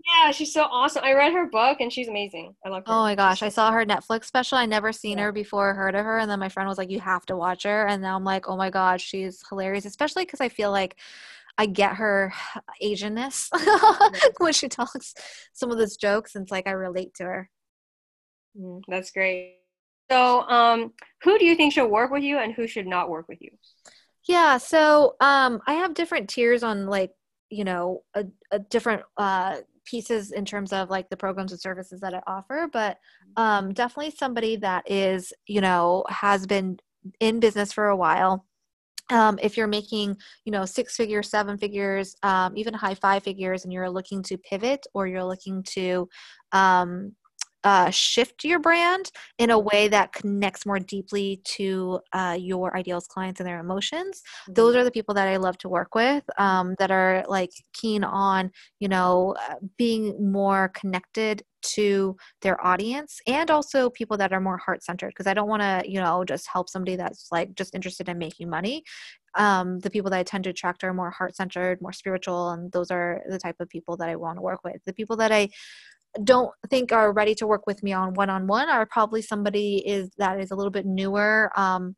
Yeah, 0.07 0.31
she's 0.31 0.53
so 0.53 0.63
awesome. 0.63 1.05
I 1.05 1.13
read 1.13 1.33
her 1.33 1.47
book 1.47 1.81
and 1.81 1.93
she's 1.93 2.09
amazing. 2.09 2.55
I 2.65 2.71
love 2.71 2.85
her. 2.87 2.93
Oh 2.93 3.03
my 3.03 3.15
gosh, 3.15 3.43
I 3.43 3.49
saw 3.49 3.71
her 3.71 3.85
Netflix 3.85 4.25
special. 4.25 4.57
I 4.57 4.67
never 4.67 4.93
seen 4.93 5.19
yeah. 5.19 5.25
her 5.25 5.33
before, 5.33 5.75
heard 5.75 5.95
of 5.95 6.05
her, 6.05 6.19
and 6.19 6.31
then 6.31 6.39
my 6.39 6.49
friend 6.49 6.69
was 6.69 6.79
like, 6.79 6.91
"You 6.91 7.01
have 7.01 7.27
to 7.27 7.37
watch 7.37 7.65
her." 7.65 7.87
And 7.87 8.01
now 8.03 8.17
I'm 8.17 8.25
like, 8.25 8.49
"Oh 8.49 8.57
my 8.57 8.71
gosh, 8.71 9.03
she's 9.03 9.43
hilarious." 9.49 9.85
Especially 9.85 10.25
because 10.25 10.41
I 10.41 10.49
feel 10.49 10.71
like 10.71 10.97
I 11.59 11.67
get 11.67 11.97
her 11.97 12.33
Asianness 12.83 13.49
when 14.39 14.53
she 14.53 14.69
talks 14.69 15.15
some 15.53 15.71
of 15.71 15.79
those 15.79 15.97
jokes, 15.97 16.35
and 16.35 16.45
it's 16.45 16.53
like 16.53 16.67
I 16.67 16.73
relate 16.73 17.15
to 17.17 17.25
her. 17.25 17.51
Mm, 18.59 18.83
that's 18.89 19.11
great. 19.11 19.60
So, 20.11 20.43
um, 20.43 20.93
who 21.23 21.39
do 21.39 21.45
you 21.45 21.55
think 21.55 21.73
should 21.73 21.87
work 21.87 22.11
with 22.11 22.23
you 22.23 22.39
and 22.39 22.53
who 22.53 22.67
should 22.67 22.87
not 22.87 23.09
work 23.09 23.29
with 23.29 23.41
you? 23.41 23.51
Yeah, 24.27 24.59
so 24.59 25.17
um, 25.21 25.61
I 25.67 25.75
have 25.75 25.95
different 25.95 26.29
tiers 26.29 26.63
on 26.63 26.87
like 26.87 27.13
you 27.49 27.65
know 27.65 28.03
a, 28.15 28.25
a 28.51 28.59
different 28.59 29.03
uh, 29.17 29.59
pieces 29.85 30.33
in 30.33 30.45
terms 30.45 30.73
of 30.73 30.91
like 30.91 31.09
the 31.11 31.17
programs 31.17 31.53
and 31.53 31.61
services 31.61 32.01
that 32.01 32.15
I 32.15 32.23
offer, 32.27 32.69
but 32.73 32.99
um, 33.37 33.73
definitely 33.73 34.13
somebody 34.13 34.57
that 34.57 34.91
is 34.91 35.33
you 35.47 35.61
know 35.61 36.05
has 36.09 36.47
been 36.47 36.79
in 37.21 37.41
business 37.41 37.73
for 37.73 37.89
a 37.89 37.97
while. 37.97 38.47
Um, 39.11 39.41
if 39.43 39.57
you're 39.57 39.67
making 39.67 40.17
you 40.45 40.53
know 40.53 40.65
six 40.65 40.97
figures 40.97 41.31
seven 41.31 41.57
figures 41.57 42.15
um, 42.23 42.57
even 42.57 42.75
high 42.75 42.95
five 42.95 43.23
figures 43.23 43.65
and 43.65 43.73
you're 43.73 43.91
looking 43.91 44.23
to 44.25 44.39
pivot 44.39 44.87
or 44.95 45.07
you're 45.07 45.25
looking 45.25 45.63
to 45.71 46.09
um, 46.53 47.13
uh, 47.65 47.91
shift 47.91 48.45
your 48.45 48.59
brand 48.59 49.11
in 49.39 49.51
a 49.51 49.59
way 49.59 49.89
that 49.89 50.13
connects 50.13 50.65
more 50.65 50.79
deeply 50.79 51.41
to 51.45 52.01
uh, 52.13 52.37
your 52.39 52.77
ideals 52.77 53.07
clients 53.07 53.41
and 53.41 53.47
their 53.47 53.61
emotions. 53.61 54.23
Mm-hmm. 54.43 54.55
those 54.55 54.77
are 54.77 54.85
the 54.85 54.91
people 54.91 55.15
that 55.15 55.29
i 55.29 55.37
love 55.37 55.59
to 55.59 55.69
work 55.69 55.95
with 55.95 56.25
um, 56.39 56.75
that 56.79 56.91
are 56.91 57.25
like 57.29 57.51
keen 57.73 58.05
on 58.05 58.51
you 58.79 58.89
know 58.89 59.35
uh, 59.49 59.55
being 59.77 60.33
more 60.33 60.71
connected 60.75 61.43
to 61.63 62.17
their 62.43 62.65
audience 62.65 63.21
and 63.27 63.51
also 63.51 63.91
people 63.91 64.17
that 64.17 64.33
are 64.33 64.41
more 64.41 64.57
heart 64.57 64.83
centered 64.83 65.09
because 65.09 65.27
i 65.27 65.35
don't 65.35 65.49
want 65.49 65.63
to 65.63 65.83
you 65.87 66.01
know 66.01 66.25
just 66.25 66.49
help 66.49 66.69
somebody 66.69 66.97
that's 66.97 67.29
like 67.31 67.55
just 67.55 67.75
interested 67.75 68.09
in 68.09 68.19
making 68.19 68.49
money. 68.49 68.83
Um, 69.37 69.79
the 69.79 69.91
people 69.91 70.11
that 70.11 70.19
i 70.19 70.23
tend 70.25 70.45
to 70.45 70.51
attract 70.51 70.83
are 70.83 70.93
more 70.93 71.11
heart 71.11 71.37
centered 71.37 71.81
more 71.81 71.93
spiritual 71.93 72.51
and 72.51 72.73
those 72.73 72.91
are 72.91 73.23
the 73.29 73.39
type 73.39 73.57
of 73.61 73.69
people 73.69 73.97
that 73.99 74.09
i 74.09 74.17
want 74.17 74.39
to 74.39 74.43
work 74.43 74.61
with. 74.65 74.79
The 74.87 74.93
people 74.93 75.17
that 75.17 75.33
i 75.33 75.49
don't 76.25 76.51
think 76.69 76.93
are 76.93 77.13
ready 77.13 77.35
to 77.37 77.47
work 77.47 77.67
with 77.67 77.83
me 77.83 77.93
on 77.93 78.15
one-on-one 78.15 78.69
are 78.69 78.87
probably 78.87 79.23
somebody 79.23 79.77
is 79.87 80.11
that 80.19 80.41
is 80.41 80.51
a 80.51 80.57
little 80.57 80.71
bit 80.71 80.87
newer 80.87 81.51
um, 81.57 81.95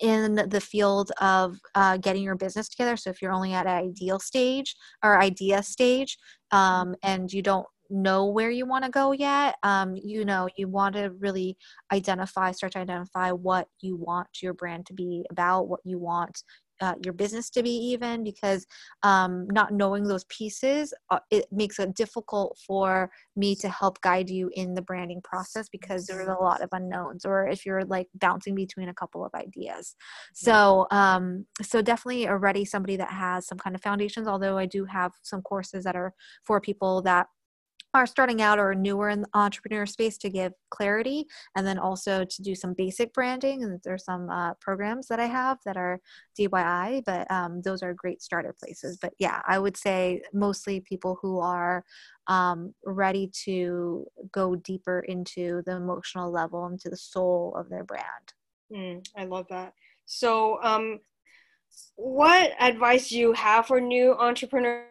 in 0.00 0.34
the 0.48 0.60
field 0.60 1.12
of 1.20 1.56
uh, 1.74 1.96
getting 1.98 2.22
your 2.22 2.36
business 2.36 2.68
together. 2.68 2.96
So 2.96 3.10
if 3.10 3.20
you're 3.20 3.32
only 3.32 3.52
at 3.52 3.66
an 3.66 3.76
ideal 3.76 4.18
stage 4.18 4.74
or 5.02 5.20
idea 5.20 5.62
stage 5.62 6.16
um, 6.50 6.94
and 7.02 7.32
you 7.32 7.42
don't 7.42 7.66
know 7.90 8.26
where 8.26 8.50
you 8.50 8.66
want 8.66 8.84
to 8.84 8.90
go 8.90 9.12
yet 9.12 9.56
um, 9.62 9.94
you 9.94 10.24
know 10.24 10.48
you 10.56 10.68
want 10.68 10.94
to 10.94 11.12
really 11.18 11.56
identify 11.92 12.50
start 12.50 12.72
to 12.72 12.78
identify 12.78 13.30
what 13.30 13.68
you 13.80 13.94
want 13.94 14.26
your 14.42 14.54
brand 14.54 14.86
to 14.86 14.94
be 14.94 15.24
about 15.30 15.68
what 15.68 15.80
you 15.84 15.98
want 15.98 16.42
uh, 16.80 16.94
your 17.04 17.14
business 17.14 17.50
to 17.50 17.62
be 17.62 17.70
even 17.70 18.24
because 18.24 18.66
um, 19.02 19.46
not 19.50 19.72
knowing 19.72 20.04
those 20.04 20.24
pieces 20.24 20.92
uh, 21.10 21.18
it 21.30 21.46
makes 21.52 21.78
it 21.78 21.94
difficult 21.94 22.58
for 22.66 23.10
me 23.36 23.54
to 23.54 23.68
help 23.68 24.00
guide 24.00 24.28
you 24.30 24.50
in 24.54 24.74
the 24.74 24.82
branding 24.82 25.20
process 25.22 25.68
because 25.68 26.06
there's 26.06 26.28
a 26.28 26.32
lot 26.32 26.62
of 26.62 26.68
unknowns 26.72 27.24
or 27.24 27.46
if 27.48 27.64
you're 27.64 27.84
like 27.84 28.08
bouncing 28.14 28.54
between 28.54 28.88
a 28.88 28.94
couple 28.94 29.24
of 29.24 29.32
ideas. 29.34 29.94
So 30.34 30.86
um, 30.90 31.46
so 31.62 31.82
definitely 31.82 32.28
already 32.28 32.64
somebody 32.64 32.96
that 32.96 33.10
has 33.10 33.46
some 33.46 33.58
kind 33.58 33.76
of 33.76 33.82
foundations 33.82 34.26
although 34.26 34.58
i 34.58 34.66
do 34.66 34.84
have 34.84 35.12
some 35.22 35.42
courses 35.42 35.84
that 35.84 35.96
are 35.96 36.12
for 36.44 36.60
people 36.60 37.02
that 37.02 37.26
are 37.94 38.06
starting 38.06 38.42
out 38.42 38.58
or 38.58 38.74
newer 38.74 39.08
in 39.08 39.22
the 39.22 39.28
entrepreneur 39.34 39.86
space 39.86 40.18
to 40.18 40.28
give 40.28 40.52
clarity 40.70 41.26
and 41.56 41.66
then 41.66 41.78
also 41.78 42.24
to 42.24 42.42
do 42.42 42.54
some 42.54 42.74
basic 42.74 43.12
branding. 43.14 43.62
And 43.62 43.80
there's 43.84 44.04
some 44.04 44.28
uh, 44.28 44.54
programs 44.60 45.06
that 45.08 45.20
i 45.20 45.26
have 45.26 45.58
that 45.64 45.76
are 45.76 46.00
DIY, 46.38 47.04
but 47.06 47.30
um, 47.30 47.62
those 47.62 47.82
are 47.82 47.94
great 47.94 48.20
starter 48.20 48.54
places. 48.58 48.98
But 49.00 49.14
yeah 49.18 49.40
i 49.46 49.58
would 49.58 49.76
say 49.76 50.22
mostly 50.32 50.80
people 50.80 51.18
who 51.22 51.38
are 51.38 51.84
um, 52.26 52.74
ready 52.84 53.30
to 53.44 54.06
go 54.32 54.56
deeper 54.56 55.00
into 55.00 55.62
the 55.66 55.76
emotional 55.76 56.30
level 56.30 56.66
into 56.66 56.88
the 56.88 56.96
soul 56.96 57.54
of 57.56 57.68
their 57.68 57.84
brand. 57.84 58.04
Mm, 58.72 59.06
i 59.16 59.24
love 59.24 59.46
that. 59.50 59.74
So 60.06 60.58
um, 60.62 61.00
what 61.96 62.52
advice 62.60 63.08
do 63.08 63.18
you 63.18 63.32
have 63.32 63.66
for 63.66 63.80
new 63.80 64.14
entrepreneurs 64.14 64.88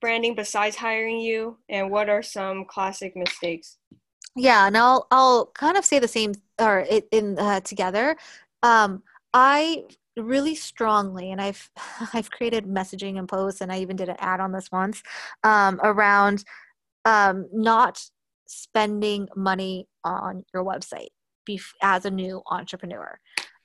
branding 0.00 0.34
besides 0.34 0.76
hiring 0.76 1.20
you 1.20 1.58
and 1.68 1.90
what 1.90 2.08
are 2.08 2.22
some 2.22 2.64
classic 2.64 3.16
mistakes? 3.16 3.78
Yeah 4.36 4.66
and 4.66 4.76
i'll 4.76 5.06
i'll 5.10 5.46
kind 5.46 5.76
of 5.76 5.84
say 5.84 5.98
the 5.98 6.08
same 6.08 6.34
or 6.60 6.86
in 7.10 7.38
uh, 7.38 7.60
together. 7.60 8.16
Um 8.62 9.02
i 9.32 9.84
really 10.16 10.54
strongly 10.54 11.30
and 11.30 11.40
i've 11.40 11.70
i've 12.14 12.30
created 12.30 12.66
messaging 12.66 13.18
and 13.18 13.28
posts 13.28 13.60
and 13.60 13.72
i 13.72 13.78
even 13.78 13.96
did 13.96 14.08
an 14.08 14.16
ad 14.18 14.40
on 14.40 14.52
this 14.52 14.70
once 14.72 15.02
um, 15.44 15.80
around 15.82 16.44
um, 17.04 17.48
not 17.52 18.02
spending 18.46 19.28
money 19.36 19.86
on 20.04 20.44
your 20.52 20.64
website 20.64 21.08
as 21.82 22.04
a 22.04 22.10
new 22.10 22.42
entrepreneur 22.50 23.18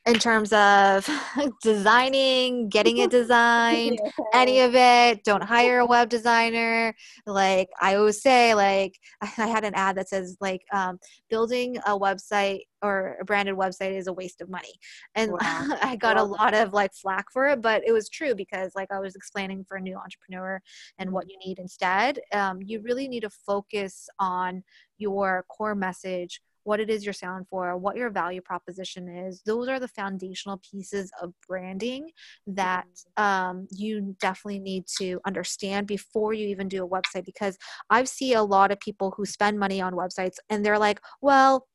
in 0.06 0.20
terms 0.20 0.54
of 0.54 1.10
designing, 1.64 2.70
getting 2.70 2.98
it 2.98 3.10
designed, 3.10 4.00
any 4.34 4.60
of 4.60 4.76
it. 4.76 5.24
Don't 5.24 5.44
hire 5.44 5.80
a 5.80 5.86
web 5.86 6.10
designer. 6.10 6.94
Like 7.26 7.70
I 7.82 7.96
always 7.96 8.22
say, 8.22 8.54
like 8.54 9.00
I 9.22 9.48
had 9.48 9.64
an 9.64 9.74
ad 9.74 9.98
that 9.98 10.10
says 10.10 10.38
like 10.40 10.62
um, 10.72 11.00
building 11.30 11.78
a 11.86 11.98
website 11.98 12.62
or 12.82 13.18
a 13.20 13.26
branded 13.26 13.56
website 13.56 13.98
is 13.98 14.06
a 14.06 14.14
waste 14.14 14.42
of 14.42 14.50
money. 14.50 14.74
And 15.16 15.32
wow. 15.32 15.78
I 15.82 15.96
got 15.96 16.18
a 16.18 16.24
lot 16.24 16.54
of 16.54 16.72
like 16.72 16.94
flack 16.94 17.32
for 17.32 17.48
it, 17.48 17.62
but 17.62 17.82
it 17.86 17.92
was 17.92 18.10
true 18.10 18.36
because 18.36 18.74
like 18.76 18.92
I 18.92 19.00
was 19.00 19.16
explaining 19.16 19.66
for 19.68 19.78
a 19.78 19.82
new 19.82 19.98
entrepreneur 19.98 20.62
and 21.00 21.12
what 21.12 21.28
you 21.30 21.38
need 21.44 21.58
instead. 21.58 22.20
Um, 22.32 22.60
you 22.62 22.82
really 22.82 23.08
need 23.08 23.22
to 23.22 23.30
focus 23.32 24.08
on 24.20 24.64
your 24.98 25.46
core 25.50 25.74
message 25.74 26.42
what 26.66 26.80
it 26.80 26.90
is 26.90 27.06
you're 27.06 27.14
selling 27.14 27.46
for, 27.50 27.78
what 27.78 27.96
your 27.96 28.10
value 28.10 28.42
proposition 28.42 29.08
is. 29.08 29.42
Those 29.46 29.70
are 29.70 29.80
the 29.80 29.88
foundational 29.88 30.60
pieces 30.70 31.12
of 31.22 31.32
branding 31.48 32.10
that 32.48 32.88
mm-hmm. 33.18 33.24
um, 33.24 33.68
you 33.72 34.16
definitely 34.20 34.60
need 34.60 34.86
to 34.98 35.22
understand 35.26 35.88
before 35.88 36.34
you 36.34 36.48
even 36.48 36.68
do 36.68 36.84
a 36.84 36.90
website. 36.90 37.24
Because 37.24 37.58
I've 37.90 38.10
seen 38.10 38.36
a 38.36 38.44
lot 38.44 38.72
of 38.72 38.80
people 38.80 39.14
who 39.16 39.26
spend 39.26 39.58
money 39.58 39.80
on 39.80 39.94
websites 39.94 40.36
and 40.50 40.66
they're 40.66 40.80
like, 40.80 41.00
well, 41.22 41.68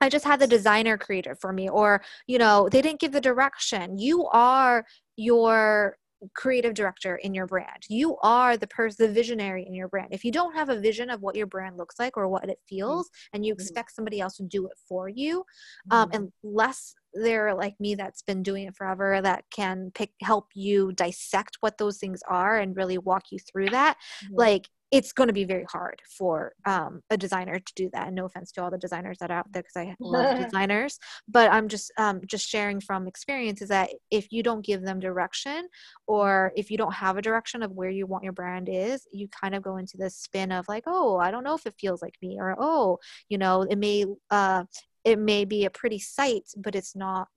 I 0.00 0.08
just 0.10 0.24
had 0.24 0.40
the 0.40 0.46
designer 0.46 0.98
create 0.98 1.26
it 1.26 1.38
for 1.40 1.52
me, 1.52 1.68
or 1.68 2.02
you 2.26 2.36
know, 2.36 2.68
they 2.70 2.82
didn't 2.82 3.00
give 3.00 3.12
the 3.12 3.20
direction. 3.20 3.98
You 3.98 4.26
are 4.26 4.84
your 5.16 5.96
creative 6.34 6.74
director 6.74 7.16
in 7.16 7.34
your 7.34 7.46
brand. 7.46 7.84
You 7.88 8.16
are 8.22 8.56
the 8.56 8.66
person, 8.66 9.06
the 9.06 9.12
visionary 9.12 9.64
in 9.66 9.74
your 9.74 9.88
brand. 9.88 10.08
If 10.10 10.24
you 10.24 10.32
don't 10.32 10.54
have 10.54 10.68
a 10.68 10.78
vision 10.78 11.10
of 11.10 11.20
what 11.22 11.36
your 11.36 11.46
brand 11.46 11.76
looks 11.76 11.98
like 11.98 12.16
or 12.16 12.28
what 12.28 12.44
it 12.44 12.58
mm-hmm. 12.58 12.76
feels, 12.76 13.08
mm-hmm. 13.08 13.36
and 13.36 13.46
you 13.46 13.52
expect 13.52 13.94
somebody 13.94 14.20
else 14.20 14.36
to 14.36 14.44
do 14.44 14.66
it 14.66 14.72
for 14.88 15.08
you, 15.08 15.44
um, 15.90 16.10
mm-hmm. 16.10 16.24
unless 16.44 16.94
they're 17.14 17.54
like 17.54 17.74
me 17.78 17.94
that's 17.94 18.22
been 18.22 18.42
doing 18.42 18.66
it 18.66 18.76
forever, 18.76 19.20
that 19.22 19.44
can 19.54 19.90
pick 19.94 20.10
help 20.22 20.48
you 20.54 20.92
dissect 20.92 21.58
what 21.60 21.78
those 21.78 21.98
things 21.98 22.20
are 22.28 22.58
and 22.58 22.76
really 22.76 22.98
walk 22.98 23.24
you 23.30 23.38
through 23.38 23.68
that. 23.70 23.96
Mm-hmm. 24.24 24.34
Like 24.36 24.68
it's 24.94 25.12
going 25.12 25.26
to 25.26 25.32
be 25.32 25.44
very 25.44 25.64
hard 25.64 26.00
for 26.06 26.52
um, 26.66 27.02
a 27.10 27.16
designer 27.16 27.58
to 27.58 27.72
do 27.74 27.90
that. 27.92 28.06
And 28.06 28.14
no 28.14 28.26
offense 28.26 28.52
to 28.52 28.62
all 28.62 28.70
the 28.70 28.78
designers 28.78 29.18
that 29.18 29.28
are 29.32 29.38
out 29.38 29.52
there, 29.52 29.64
because 29.64 29.76
I 29.76 29.96
love 29.98 30.38
designers, 30.44 31.00
but 31.26 31.50
I'm 31.52 31.66
just 31.66 31.90
um, 31.98 32.20
just 32.26 32.48
sharing 32.48 32.80
from 32.80 33.08
experience 33.08 33.60
is 33.60 33.70
that 33.70 33.90
if 34.12 34.30
you 34.30 34.44
don't 34.44 34.64
give 34.64 34.82
them 34.82 35.00
direction, 35.00 35.66
or 36.06 36.52
if 36.56 36.70
you 36.70 36.78
don't 36.78 36.94
have 36.94 37.16
a 37.16 37.22
direction 37.22 37.64
of 37.64 37.72
where 37.72 37.90
you 37.90 38.06
want 38.06 38.22
your 38.22 38.32
brand 38.32 38.68
is, 38.70 39.04
you 39.12 39.26
kind 39.28 39.56
of 39.56 39.64
go 39.64 39.78
into 39.78 39.96
this 39.96 40.14
spin 40.14 40.52
of 40.52 40.68
like, 40.68 40.84
oh, 40.86 41.18
I 41.18 41.32
don't 41.32 41.42
know 41.42 41.56
if 41.56 41.66
it 41.66 41.74
feels 41.76 42.00
like 42.00 42.14
me, 42.22 42.36
or 42.38 42.54
oh, 42.56 43.00
you 43.28 43.36
know, 43.36 43.62
it 43.62 43.78
may 43.78 44.04
uh, 44.30 44.62
it 45.02 45.18
may 45.18 45.44
be 45.44 45.64
a 45.64 45.70
pretty 45.70 45.98
site, 45.98 46.50
but 46.56 46.76
it's 46.76 46.94
not 46.94 47.28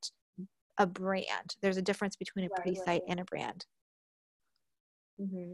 a 0.78 0.86
brand. 0.86 1.56
There's 1.64 1.78
a 1.78 1.82
difference 1.82 2.16
between 2.18 2.46
a 2.46 2.50
pretty 2.50 2.78
right, 2.78 2.86
site 2.86 3.02
and 3.08 3.20
a 3.20 3.26
brand. 3.26 3.66
Mm-hmm. 5.20 5.54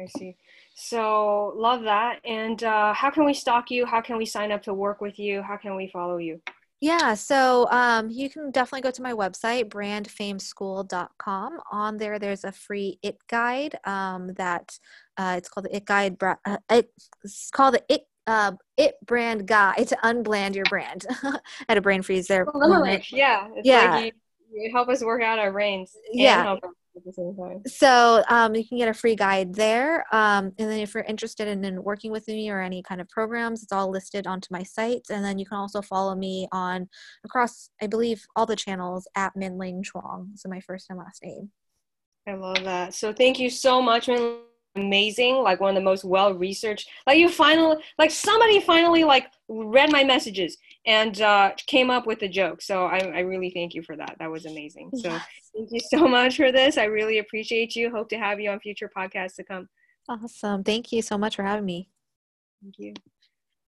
I 0.00 0.06
see. 0.06 0.36
So 0.74 1.52
love 1.56 1.82
that. 1.82 2.20
And 2.24 2.62
uh, 2.64 2.92
how 2.94 3.10
can 3.10 3.24
we 3.24 3.34
stalk 3.34 3.70
you? 3.70 3.84
How 3.86 4.00
can 4.00 4.16
we 4.16 4.26
sign 4.26 4.50
up 4.52 4.62
to 4.64 4.74
work 4.74 5.00
with 5.00 5.18
you? 5.18 5.42
How 5.42 5.56
can 5.56 5.76
we 5.76 5.88
follow 5.88 6.16
you? 6.16 6.40
Yeah, 6.80 7.12
so 7.12 7.68
um, 7.70 8.08
you 8.08 8.30
can 8.30 8.50
definitely 8.50 8.80
go 8.80 8.90
to 8.90 9.02
my 9.02 9.12
website, 9.12 9.68
brandfameschool.com. 9.68 11.60
On 11.70 11.96
there, 11.98 12.18
there's 12.18 12.44
a 12.44 12.52
free 12.52 12.98
IT 13.02 13.18
guide 13.28 13.78
um, 13.84 14.32
that 14.34 14.78
uh, 15.18 15.34
it's 15.36 15.50
called 15.50 15.66
the 15.66 15.76
IT 15.76 15.84
guide. 15.84 16.16
Uh, 16.22 16.56
it's 16.70 17.50
called 17.50 17.74
the 17.74 17.84
IT 17.90 18.06
uh, 18.26 18.52
it 18.76 18.94
brand 19.04 19.46
guide 19.46 19.88
to 19.88 19.96
unbland 20.02 20.54
your 20.54 20.64
brand. 20.66 21.04
Had 21.68 21.76
a 21.76 21.80
brain 21.82 22.00
freeze 22.00 22.28
there. 22.28 22.46
yeah, 23.12 23.48
yeah. 23.62 23.94
Like 23.96 24.14
you, 24.52 24.62
you 24.62 24.72
help 24.72 24.88
us 24.88 25.02
work 25.02 25.22
out 25.22 25.38
our 25.38 25.52
brains. 25.52 25.94
yeah, 26.12 26.56
at 26.96 27.04
the 27.04 27.12
same 27.12 27.34
time. 27.36 27.62
So 27.66 28.22
um, 28.28 28.54
you 28.54 28.66
can 28.66 28.78
get 28.78 28.88
a 28.88 28.94
free 28.94 29.16
guide 29.16 29.54
there. 29.54 30.04
Um, 30.12 30.52
and 30.58 30.70
then 30.70 30.80
if 30.80 30.94
you're 30.94 31.04
interested 31.04 31.48
in, 31.48 31.64
in, 31.64 31.82
working 31.82 32.10
with 32.12 32.26
me 32.28 32.50
or 32.50 32.60
any 32.60 32.82
kind 32.82 33.00
of 33.00 33.08
programs, 33.08 33.62
it's 33.62 33.72
all 33.72 33.90
listed 33.90 34.26
onto 34.26 34.48
my 34.50 34.62
site. 34.62 35.06
And 35.10 35.24
then 35.24 35.38
you 35.38 35.46
can 35.46 35.58
also 35.58 35.82
follow 35.82 36.14
me 36.14 36.48
on 36.52 36.88
across, 37.24 37.70
I 37.80 37.86
believe, 37.86 38.24
all 38.36 38.46
the 38.46 38.56
channels 38.56 39.08
at 39.16 39.36
Min 39.36 39.58
Ling 39.58 39.82
Chuang. 39.82 40.32
So 40.36 40.48
my 40.48 40.60
first 40.60 40.86
and 40.90 40.98
last 40.98 41.22
name. 41.22 41.50
I 42.26 42.34
love 42.34 42.62
that. 42.64 42.94
So 42.94 43.12
thank 43.12 43.38
you 43.38 43.50
so 43.50 43.80
much, 43.80 44.08
Min 44.08 44.40
amazing 44.76 45.36
like 45.36 45.60
one 45.60 45.70
of 45.70 45.74
the 45.74 45.84
most 45.84 46.04
well 46.04 46.32
researched 46.32 46.88
like 47.04 47.18
you 47.18 47.28
finally 47.28 47.76
like 47.98 48.10
somebody 48.10 48.60
finally 48.60 49.02
like 49.02 49.26
read 49.48 49.90
my 49.90 50.04
messages 50.04 50.56
and 50.86 51.20
uh, 51.20 51.52
came 51.66 51.90
up 51.90 52.06
with 52.06 52.22
a 52.22 52.28
joke. 52.28 52.62
So 52.62 52.86
I, 52.86 52.98
I 52.98 53.20
really 53.20 53.50
thank 53.50 53.74
you 53.74 53.82
for 53.82 53.96
that. 53.96 54.16
That 54.18 54.30
was 54.30 54.46
amazing. 54.46 54.90
So 54.96 55.10
yes. 55.10 55.22
thank 55.54 55.68
you 55.72 55.80
so 55.80 56.08
much 56.08 56.36
for 56.36 56.50
this. 56.52 56.78
I 56.78 56.84
really 56.84 57.18
appreciate 57.18 57.76
you. 57.76 57.90
Hope 57.90 58.08
to 58.10 58.18
have 58.18 58.40
you 58.40 58.50
on 58.50 58.60
future 58.60 58.90
podcasts 58.96 59.34
to 59.36 59.44
come. 59.44 59.68
Awesome. 60.08 60.64
Thank 60.64 60.92
you 60.92 61.02
so 61.02 61.18
much 61.18 61.36
for 61.36 61.42
having 61.42 61.66
me. 61.66 61.88
Thank 62.62 62.78
you 62.78 62.94